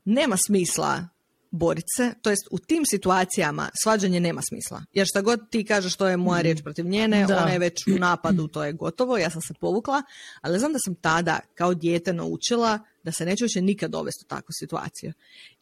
[0.05, 1.16] nema smisla
[1.51, 4.83] boriti se, to jest u tim situacijama svađanje nema smisla.
[4.93, 7.37] Jer šta god ti kažeš što je moja riječ protiv njene, da.
[7.37, 10.03] ona je već u napadu, to je gotovo, ja sam se povukla,
[10.41, 14.27] ali znam da sam tada kao dijete naučila da se neće više nikad dovesti u
[14.27, 15.13] takvu situaciju.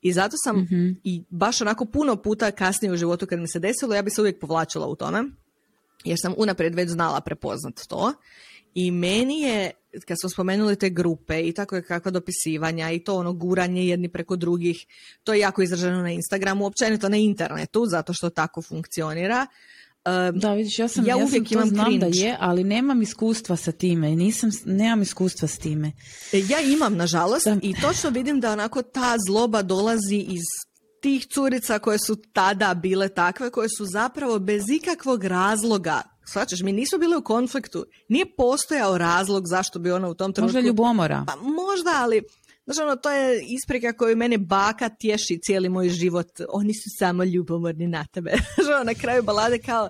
[0.02, 0.90] I zato sam mhm.
[1.04, 4.22] i baš onako puno puta kasnije u životu kad mi se desilo, ja bi se
[4.22, 5.24] uvijek povlačila u tome,
[6.04, 8.14] jer sam unaprijed već znala prepoznat to.
[8.76, 9.72] I meni je,
[10.08, 14.10] kad smo spomenuli te grupe i tako je kakva dopisivanja i to ono guranje jedni
[14.10, 14.86] preko drugih,
[15.24, 19.48] to je jako izraženo na Instagramu, općenito na internetu, zato što tako funkcionira.
[20.34, 23.72] Da, vidiš, ja sam, ja, ja uvijek imam znam da je, ali nemam iskustva sa
[23.72, 24.16] time.
[24.16, 25.92] Nisam, nemam iskustva s time.
[26.34, 30.44] E, ja imam, nažalost, i točno vidim da onako ta zloba dolazi iz
[31.02, 36.72] tih curica koje su tada bile takve, koje su zapravo bez ikakvog razloga Svačaš, mi
[36.72, 37.86] nismo bili u konfliktu.
[38.10, 40.56] Nije postojao razlog zašto bi ona u tom trenutku...
[40.56, 41.24] Možda ljubomora.
[41.28, 42.24] Pa možda, ali
[42.66, 46.28] Znaš, ono, to je isprika koju mene baka tješi cijeli moj život.
[46.50, 48.32] Oni su samo ljubomorni na tebe.
[48.56, 49.90] Znaš, ono, na kraju balade kao,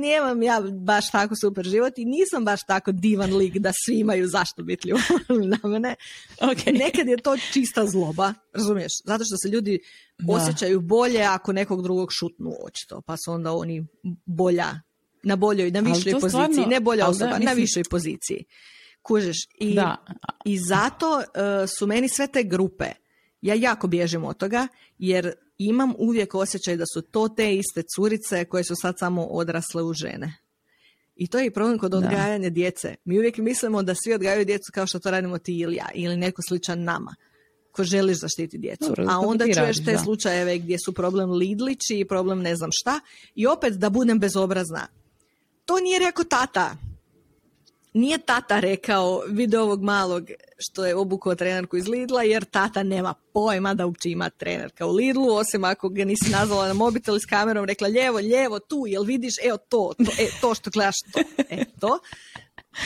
[0.00, 4.28] nemam ja baš tako super život i nisam baš tako divan lik da svi imaju
[4.28, 5.94] zašto biti ljubomorni na mene.
[6.40, 6.78] Okay.
[6.78, 8.92] Nekad je to čista zloba, razumiješ?
[9.04, 9.78] Zato što se ljudi
[10.28, 13.86] osjećaju bolje ako nekog drugog šutnu očito, pa su onda oni
[14.26, 14.80] bolja,
[15.22, 18.44] na boljoj, na višoj poziciji, ne bolja osoba, na višoj poziciji.
[19.02, 19.36] Kužeš?
[19.60, 19.78] I,
[20.44, 21.24] i zato uh,
[21.78, 22.84] su meni sve te grupe
[23.42, 28.44] Ja jako bježim od toga jer imam uvijek osjećaj da su to te iste curice
[28.44, 30.38] koje su sad samo odrasle u žene.
[31.16, 32.94] I to je i problem kod odgajanja djece.
[33.04, 36.16] Mi uvijek mislimo da svi odgajaju djecu kao što to radimo ti ili ja, ili
[36.16, 37.14] neko sličan nama
[37.72, 38.94] ko želiš zaštiti djecu.
[39.08, 43.00] A onda čuješ te slučajeve gdje su problem lidlići i problem ne znam šta.
[43.34, 44.86] I opet da budem bezobrazna.
[45.68, 46.76] To nije rekao tata.
[47.92, 53.14] Nije tata rekao video ovog malog što je obukao trenerku iz Lidla jer tata nema
[53.32, 57.26] pojma da uopće ima trenerka u Lidlu, osim ako ga nisi nazvala na mobitel s
[57.26, 61.20] kamerom, rekla ljevo, ljevo, tu, jel vidiš, evo to, to, e, to što gledaš, to,
[61.50, 61.98] e, to.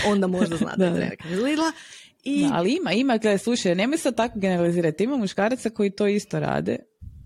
[0.07, 1.73] Onda možda zna da je trenerka iz Lidla.
[2.25, 2.47] I...
[2.53, 5.05] ali ima, ima, gledaj, slušaj, nemoj sad tako generalizirati.
[5.05, 6.79] Ima muškaraca koji to isto rade.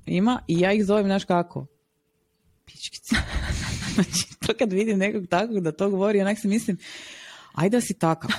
[0.06, 1.66] Ima i ja ih zovem, znaš kako?
[2.64, 3.16] Pičkice.
[4.02, 6.78] znači, to kad vidim nekog takvog da to govori, onak se mislim,
[7.52, 8.30] ajde da si takav.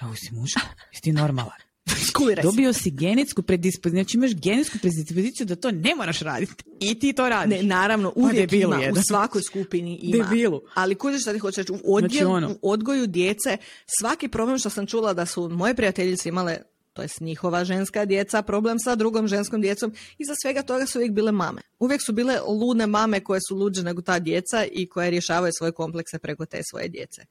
[0.00, 0.60] Pa si muško,
[0.92, 1.68] jesi ti normalan.
[2.42, 6.64] Dobio si genetsku predispoziciju, znači imaš genetsku predispoziciju da to ne moraš raditi.
[6.80, 7.56] I ti to radiš.
[7.56, 10.24] Ne, naravno, pa uvijek ima, u svakoj skupini ima.
[10.24, 10.60] Debilu.
[10.74, 12.56] Ali kužiš šta ti hoćeš reći, u, znači ono.
[12.62, 13.56] u odgoju djece,
[14.00, 16.58] svaki problem što sam čula da su moje prijateljice imale
[16.98, 19.92] to je njihova ženska djeca, problem sa drugom ženskom djecom.
[20.18, 21.60] Iza svega toga su uvijek bile mame.
[21.78, 25.72] Uvijek su bile ludne mame koje su luđe nego ta djeca i koje rješavaju svoje
[25.72, 27.22] komplekse preko te svoje djece.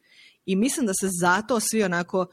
[0.45, 2.25] I mislim da se zato svi onako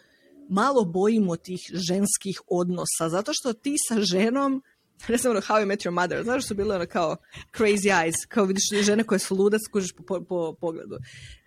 [0.49, 4.63] malo bojimo tih ženskih odnosa, zato što ti sa ženom
[5.09, 7.17] ne znam ono How I Met Your Mother, znaš su bile ono kao
[7.53, 10.99] crazy eyes, kao vidiš žene koje su lude, skužiš po, po, pogledu.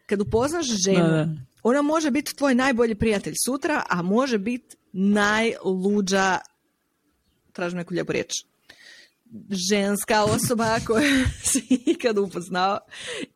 [0.05, 6.37] Kad upoznaš ženu, ona može biti tvoj najbolji prijatelj sutra, a može biti najluđa,
[7.53, 8.31] tražim neku lijepu riječ,
[9.69, 12.79] ženska osoba koju si ikad upoznao,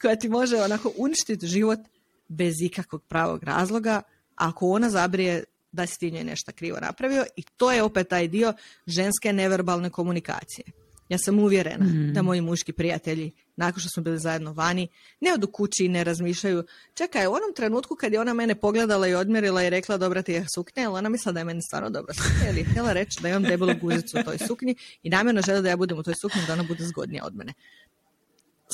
[0.01, 1.79] koja ti može onako uništiti život
[2.27, 4.01] bez ikakvog pravog razloga,
[4.35, 8.27] ako ona zabrije da si ti njoj nešto krivo napravio i to je opet taj
[8.27, 8.53] dio
[8.87, 10.65] ženske neverbalne komunikacije.
[11.11, 12.13] Ja sam uvjerena mm.
[12.13, 14.87] da moji muški prijatelji, nakon što smo bili zajedno vani,
[15.21, 16.63] ne odu kući i ne razmišljaju.
[16.93, 20.31] Čekaj, u onom trenutku kad je ona mene pogledala i odmjerila i rekla dobra ti
[20.31, 23.29] je suknja, ona mislila da je meni stvarno dobra suknja, ili je htjela reći da
[23.29, 26.41] imam debelu guzicu u toj suknji i namjerno žele da ja budem u toj suknji
[26.47, 27.53] da ona bude zgodnija od mene.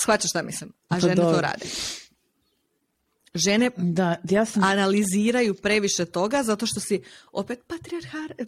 [0.01, 0.73] Shvaćaš šta mislim?
[0.89, 1.65] A žene to rade
[3.35, 4.63] žene da, ja sam...
[4.63, 7.59] analiziraju previše toga zato što si opet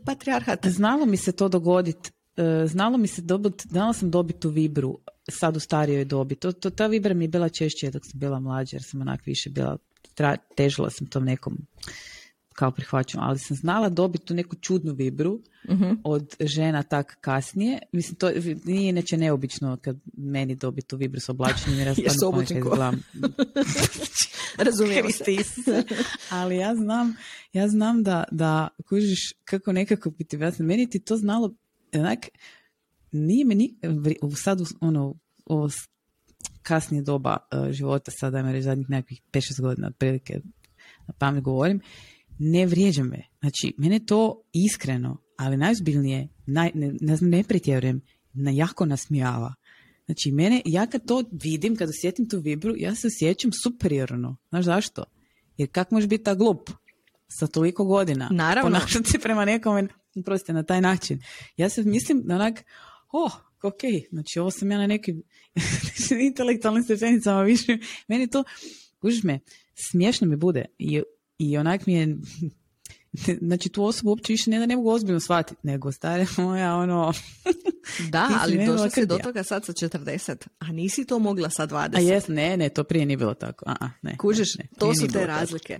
[0.05, 0.67] patriarhat.
[0.67, 2.11] Znalo mi se to dogoditi.
[2.39, 6.35] E, znalo mi se dobiti, znala sam dobiti tu vibru sad u starijoj dobi.
[6.35, 9.25] To, to, ta vibra mi je bila češće dok sam bila mlađa jer sam onak
[9.25, 9.77] više bila,
[10.55, 11.57] težila sam tom nekom
[12.53, 15.91] kao prihvaćam, ali sam znala dobiti tu neku čudnu vibru mhm.
[16.03, 17.79] od žena tak kasnije.
[17.91, 18.31] Mislim, to
[18.65, 21.79] nije inače neobično kad meni dobiti tu vibru s oblačenjem.
[21.79, 21.93] Jer ja
[24.65, 25.05] Razumijem
[25.43, 25.83] se.
[26.39, 27.15] ali ja znam,
[27.53, 31.53] ja znam da, da kužiš kako nekako biti Meni ti to znalo,
[31.93, 32.19] onak,
[33.11, 33.75] nije mi
[34.35, 35.15] sad ono,
[35.45, 35.69] ovo
[36.61, 40.39] kasnije doba uh, života, sada ajmo reći zadnjih nekakvih 5-6 godina otprilike
[41.07, 41.81] na pamet govorim,
[42.39, 43.23] ne vrijeđa me.
[43.39, 48.01] Znači, mene to iskreno, ali najozbiljnije, naj, ne, ne ne pretjerujem,
[48.33, 49.53] na jako nasmijava.
[50.05, 54.37] Znači, mene, ja kad to vidim, kada osjetim tu vibru, ja se osjećam superiorno.
[54.49, 55.03] Znaš zašto?
[55.57, 56.69] Jer kako može biti ta glup
[57.27, 58.29] sa toliko godina?
[58.31, 58.71] Naravno.
[58.71, 59.87] Ponašati se prema nekome,
[60.25, 61.21] prostite, na taj način.
[61.57, 62.63] Ja se mislim da onak,
[63.11, 63.31] oh,
[63.63, 63.81] ok,
[64.11, 65.23] znači ovo sam ja na nekim
[66.27, 67.77] intelektualnim stepenicama više.
[68.07, 68.43] Meni to,
[69.01, 69.39] kužiš me,
[69.75, 70.65] smiješno mi bude.
[70.77, 71.01] I
[71.39, 72.17] i onak mi je,
[73.47, 77.13] znači tu osobu uopće više ne da ne mogu ozbiljno shvatiti, nego stare moja ono...
[78.11, 81.97] da, ali došla si do toga sad sa 40, a nisi to mogla sa 20.
[81.97, 83.65] A jes, ne, ne, to prije nije bilo tako.
[83.67, 85.79] A, ne, Kužiš, ne, to su te razlike.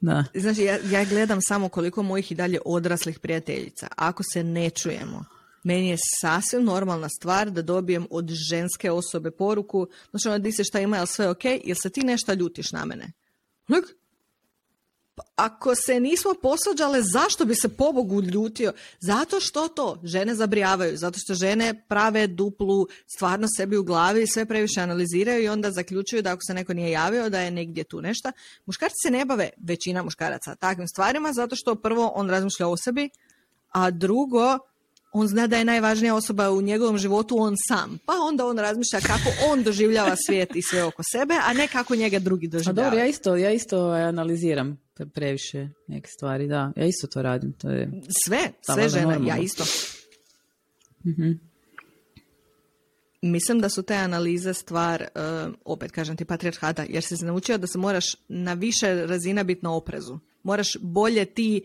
[0.00, 0.24] Da.
[0.34, 3.88] Znači, ja, ja gledam samo koliko mojih i dalje odraslih prijateljica.
[3.96, 5.24] Ako se ne čujemo,
[5.62, 10.64] meni je sasvim normalna stvar da dobijem od ženske osobe poruku, znači ona di se
[10.64, 13.12] šta ima, jel sve ok, jel se ti nešto ljutiš na mene?
[15.36, 18.72] Ako se nismo posvađale, zašto bi se pobogu ljutio?
[19.00, 24.44] Zato što to žene zabrijavaju, zato što žene prave duplu stvarno sebi u glavi, sve
[24.44, 28.02] previše analiziraju i onda zaključuju da ako se neko nije javio da je negdje tu
[28.02, 28.32] nešto.
[28.66, 33.10] Muškarci se ne bave, većina muškaraca, takvim stvarima zato što prvo on razmišlja o sebi,
[33.68, 34.58] a drugo
[35.12, 37.98] on zna da je najvažnija osoba u njegovom životu on sam.
[38.06, 41.96] Pa onda on razmišlja kako on doživljava svijet i sve oko sebe, a ne kako
[41.96, 42.80] njega drugi doživljava.
[42.80, 44.78] A dobro, ja isto, ja isto analiziram
[45.14, 46.72] previše neke stvari, da.
[46.76, 47.52] Ja isto to radim.
[47.52, 47.90] To je
[48.26, 49.64] sve, sve žene, ja isto.
[51.04, 51.50] mm
[53.22, 57.58] Mislim da su te analize stvar, uh, opet kažem ti, patriarhata, jer si se naučio
[57.58, 60.18] da se moraš na više razina biti na oprezu.
[60.42, 61.62] Moraš bolje ti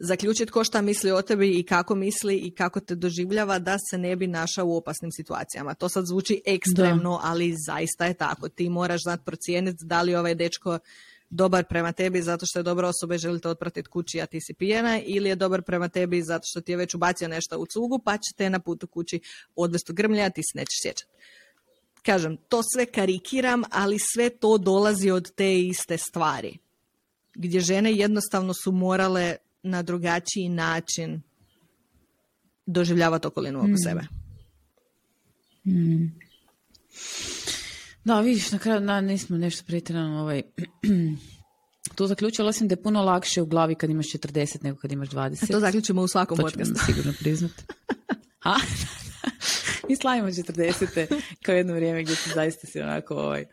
[0.00, 3.98] zaključiti ko šta misli o tebi i kako misli i kako te doživljava da se
[3.98, 5.74] ne bi našao u opasnim situacijama.
[5.74, 8.48] To sad zvuči ekstremno, ali zaista je tako.
[8.48, 10.78] Ti moraš znati procijeniti da li ovaj dečko
[11.30, 14.54] dobar prema tebi zato što je dobra osoba i želite otpratiti kući, a ti si
[14.54, 17.98] pijena, ili je dobar prema tebi zato što ti je već ubacio nešto u cugu,
[18.04, 19.20] pa će te na putu kući
[19.56, 21.12] odvesti u grmlja, a ti se nećeš sjećati.
[22.02, 26.58] Kažem, to sve karikiram, ali sve to dolazi od te iste stvari.
[27.34, 31.22] Gdje žene jednostavno su morale na drugačiji način
[32.66, 33.78] doživljavati okolinu oko mm.
[33.84, 34.00] sebe.
[35.64, 36.06] Mm.
[38.04, 40.42] Da, vidiš, na kraju na, nismo nešto pretjerano ovaj,
[41.96, 45.08] tu zaključila sam da je puno lakše u glavi kad imaš 40 nego kad imaš
[45.08, 45.52] 20.
[45.52, 46.74] To zaključimo u svakom to podcastu.
[46.86, 47.52] sigurno priznat.
[48.42, 48.56] Ha?
[49.88, 51.20] Mi slavimo 40.
[51.42, 53.44] kao jedno vrijeme gdje se zaista si onako ovaj,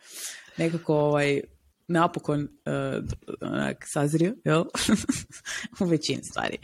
[0.57, 1.41] nekako ovaj,
[1.87, 3.05] napokon uh,
[3.41, 4.63] onak, sazrio, jel?
[5.81, 6.57] u većini stvari.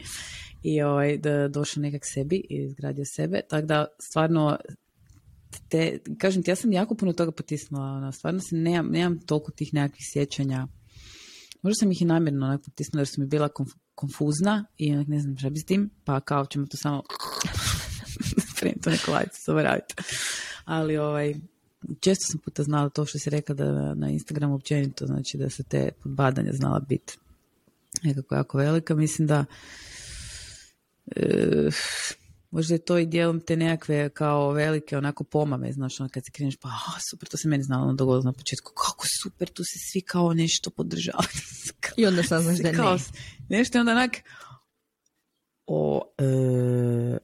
[0.62, 3.40] I ovaj, da došao nekak sebi i izgradio sebe.
[3.48, 4.58] Tako da stvarno
[5.68, 9.52] te, kažem ti, ja sam jako puno toga potisnula, ono, stvarno se nemam, nemam toliko
[9.52, 10.66] tih nekakvih sjećanja.
[11.62, 13.48] Možda sam ih i namjerno onak potisnula jer su mi bila
[13.94, 17.02] konfuzna i onak ne znam šta bi s tim, pa kao ćemo to samo
[18.82, 19.18] to neko.
[20.64, 21.34] Ali ovaj,
[22.00, 25.62] često sam puta znala to što si rekla da na Instagramu općenito, znači da se
[25.62, 27.18] te podbadanja znala biti
[28.02, 28.94] nekako jako velika.
[28.94, 29.44] Mislim da
[31.16, 31.70] e,
[32.50, 36.30] možda je to i dijelom te nekakve kao velike onako pomame, znaš, ono kad se
[36.30, 36.68] kreneš, pa
[37.10, 40.70] super, to se meni znalo dogodilo na početku, kako super, tu se svi kao nešto
[40.70, 41.28] podržavaju.
[41.96, 42.98] I onda saznaš da ne.
[43.48, 44.10] Nešto onda onak,
[45.66, 47.18] o, e,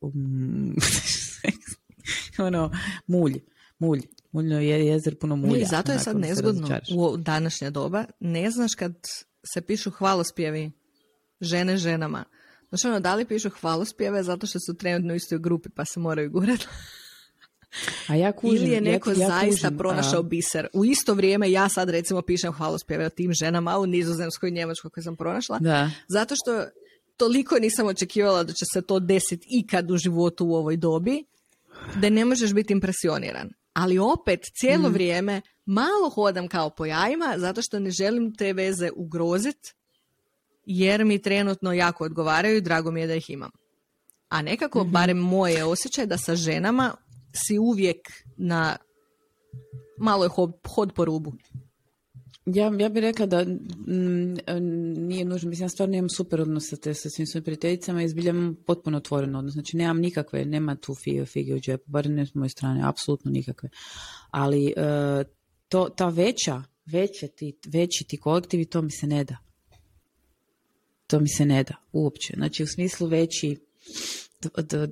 [0.00, 0.76] um,
[2.46, 2.70] ono,
[3.06, 3.40] mulj,
[3.78, 4.00] mulj,
[4.32, 5.62] muljno je jezer puno mulja.
[5.62, 8.92] I zato je sad nezgodno u današnja doba, ne znaš kad
[9.54, 10.70] se pišu hvalospjevi
[11.40, 12.24] žene ženama,
[12.70, 16.00] Znači ono, da li pišu hvalospjeve zato što su trenutno u istoj grupi pa se
[16.00, 16.66] moraju gurati?
[18.06, 20.66] A ja kužim, Ili je neko zaista pronašao biser.
[20.72, 24.90] U isto vrijeme ja sad recimo pišem hvalospjeve o tim ženama u Nizozemskoj i Njemačkoj
[24.90, 25.58] koje sam pronašla.
[25.58, 25.90] Da.
[26.08, 26.64] Zato što
[27.16, 31.24] toliko nisam očekivala da će se to desiti ikad u životu u ovoj dobi,
[31.96, 33.50] da ne možeš biti impresioniran.
[33.72, 34.92] Ali opet cijelo mm.
[34.92, 39.74] vrijeme malo hodam kao po jajima zato što ne želim te veze ugroziti
[40.64, 43.50] jer mi trenutno jako odgovaraju i drago mi je da ih imam.
[44.28, 46.94] A nekako, mm barem moje osjećaj da sa ženama
[47.34, 47.96] si uvijek
[48.36, 48.76] na
[49.98, 50.30] malo je
[50.74, 51.32] hod, po rubu.
[52.46, 54.36] Ja, ja bih rekla da mm,
[55.06, 58.08] nije nužno, mislim, ja stvarno imam super odnos sa, te, sa svim svojim prijateljicama i
[58.08, 59.52] zbiljam potpuno otvoren odnos.
[59.52, 63.30] Znači, nemam nikakve, nema tu fige, fige u džepu, bar ne s moje strane, apsolutno
[63.30, 63.68] nikakve.
[64.30, 65.24] Ali e,
[65.68, 69.36] to, ta veća, veće ti, veći ti kolektivi, to mi se ne da
[71.10, 72.34] to mi se ne da uopće.
[72.36, 73.56] Znači u smislu veći,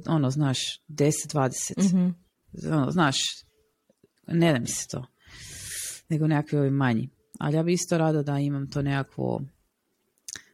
[0.07, 1.51] ono, znaš, 10-20.
[1.95, 2.15] mm
[2.73, 3.17] Ono, znaš,
[4.27, 5.07] ne da mi se to.
[6.09, 7.09] Nego nekakvi ovi manji.
[7.39, 9.43] Ali ja bi isto rado da imam to nekakvo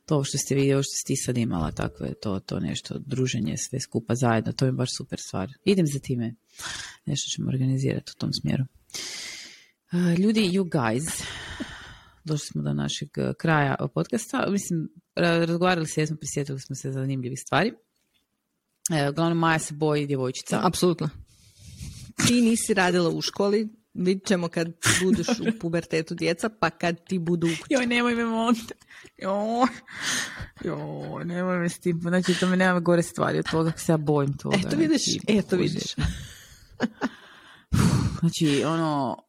[0.07, 3.57] to što ste vidio, što ste ti sad imala, tako je to, to nešto, druženje
[3.57, 5.53] sve skupa zajedno, to je baš super stvar.
[5.64, 6.35] Idem za time,
[7.07, 8.64] nešto ćemo organizirati u tom smjeru.
[10.18, 11.24] ljudi, you guys,
[12.24, 14.47] došli smo do našeg eh, kraja podcasta.
[14.51, 17.72] Mislim, razgovarali se, jesmo, prisjetili smo se zanimljivih stvari.
[18.91, 20.61] E, uglavnom, Maja se boji djevojčica.
[20.62, 21.09] Apsolutno.
[22.26, 24.69] Ti nisi radila u školi, vidit ćemo kad
[25.03, 28.75] budeš u pubertetu djeca, pa kad ti budu u Joj, nemoj me monte.
[29.19, 29.69] Joj,
[30.65, 32.01] joj, nemoj me s tim.
[32.01, 34.57] Znači, to me nema gore stvari od toga, se ja bojim toga.
[34.67, 35.95] Eto vidiš, eto vidiš.
[38.21, 39.24] Znači, ono,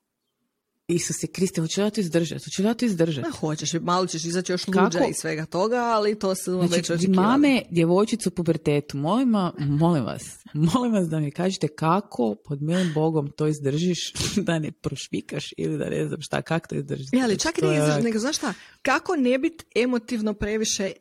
[0.88, 2.44] Isuse Kriste, hoće li ja to izdržati?
[2.46, 3.32] Hoće li ja to izdržati?
[3.32, 7.28] hoćeš, malo ćeš izaći još luđa i svega toga, ali to se znači, već očekivali.
[7.28, 9.30] mame djevojčicu u pubertetu, molim,
[9.60, 14.14] molim vas, molim vas da mi kažete kako pod milim Bogom to izdržiš,
[14.48, 17.08] da ne prošvikaš ili da ne znam šta, kako to izdržiš.
[17.12, 20.92] Ja, ali čak i ne izdržiš, nego znaš šta, kako ne biti emotivno previše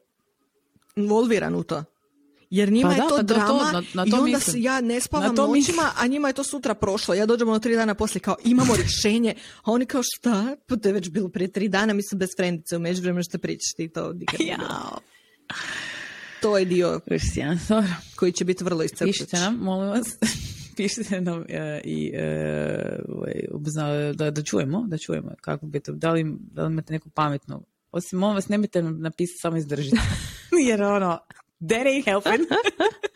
[0.96, 1.84] involviran u to?
[2.50, 6.28] Jer njima pa je to pa drama i onda ja ne spavam noćima, a njima
[6.28, 7.14] je to sutra prošlo.
[7.14, 10.56] Ja dođemo na tri dana poslije kao imamo rješenje, a oni kao šta?
[10.66, 13.38] Pa to je već bilo prije tri dana, mi smo bez frendice, u međuvremenu što
[13.38, 14.14] pričaš ti to.
[16.42, 17.00] To je dio
[18.16, 19.18] koji će biti vrlo iscrpujući.
[19.18, 20.06] Pišite nam, molim vas.
[20.76, 23.34] Pišite nam e, i e, ovaj,
[24.14, 27.64] da, da čujemo, da čujemo kako bi to, da li, da li imate neku pametnu
[27.94, 29.96] osim, molim vas, nemojte napisati samo izdržite.
[30.68, 31.18] Jer ono,
[31.68, 32.46] That ain't helping.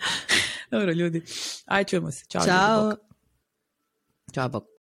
[0.70, 1.22] Dobro, ljudi.
[1.66, 2.24] Aj, čujemo se.
[2.28, 2.42] Ćao.
[2.44, 2.92] Ćao.
[4.34, 4.68] Ćao, bok.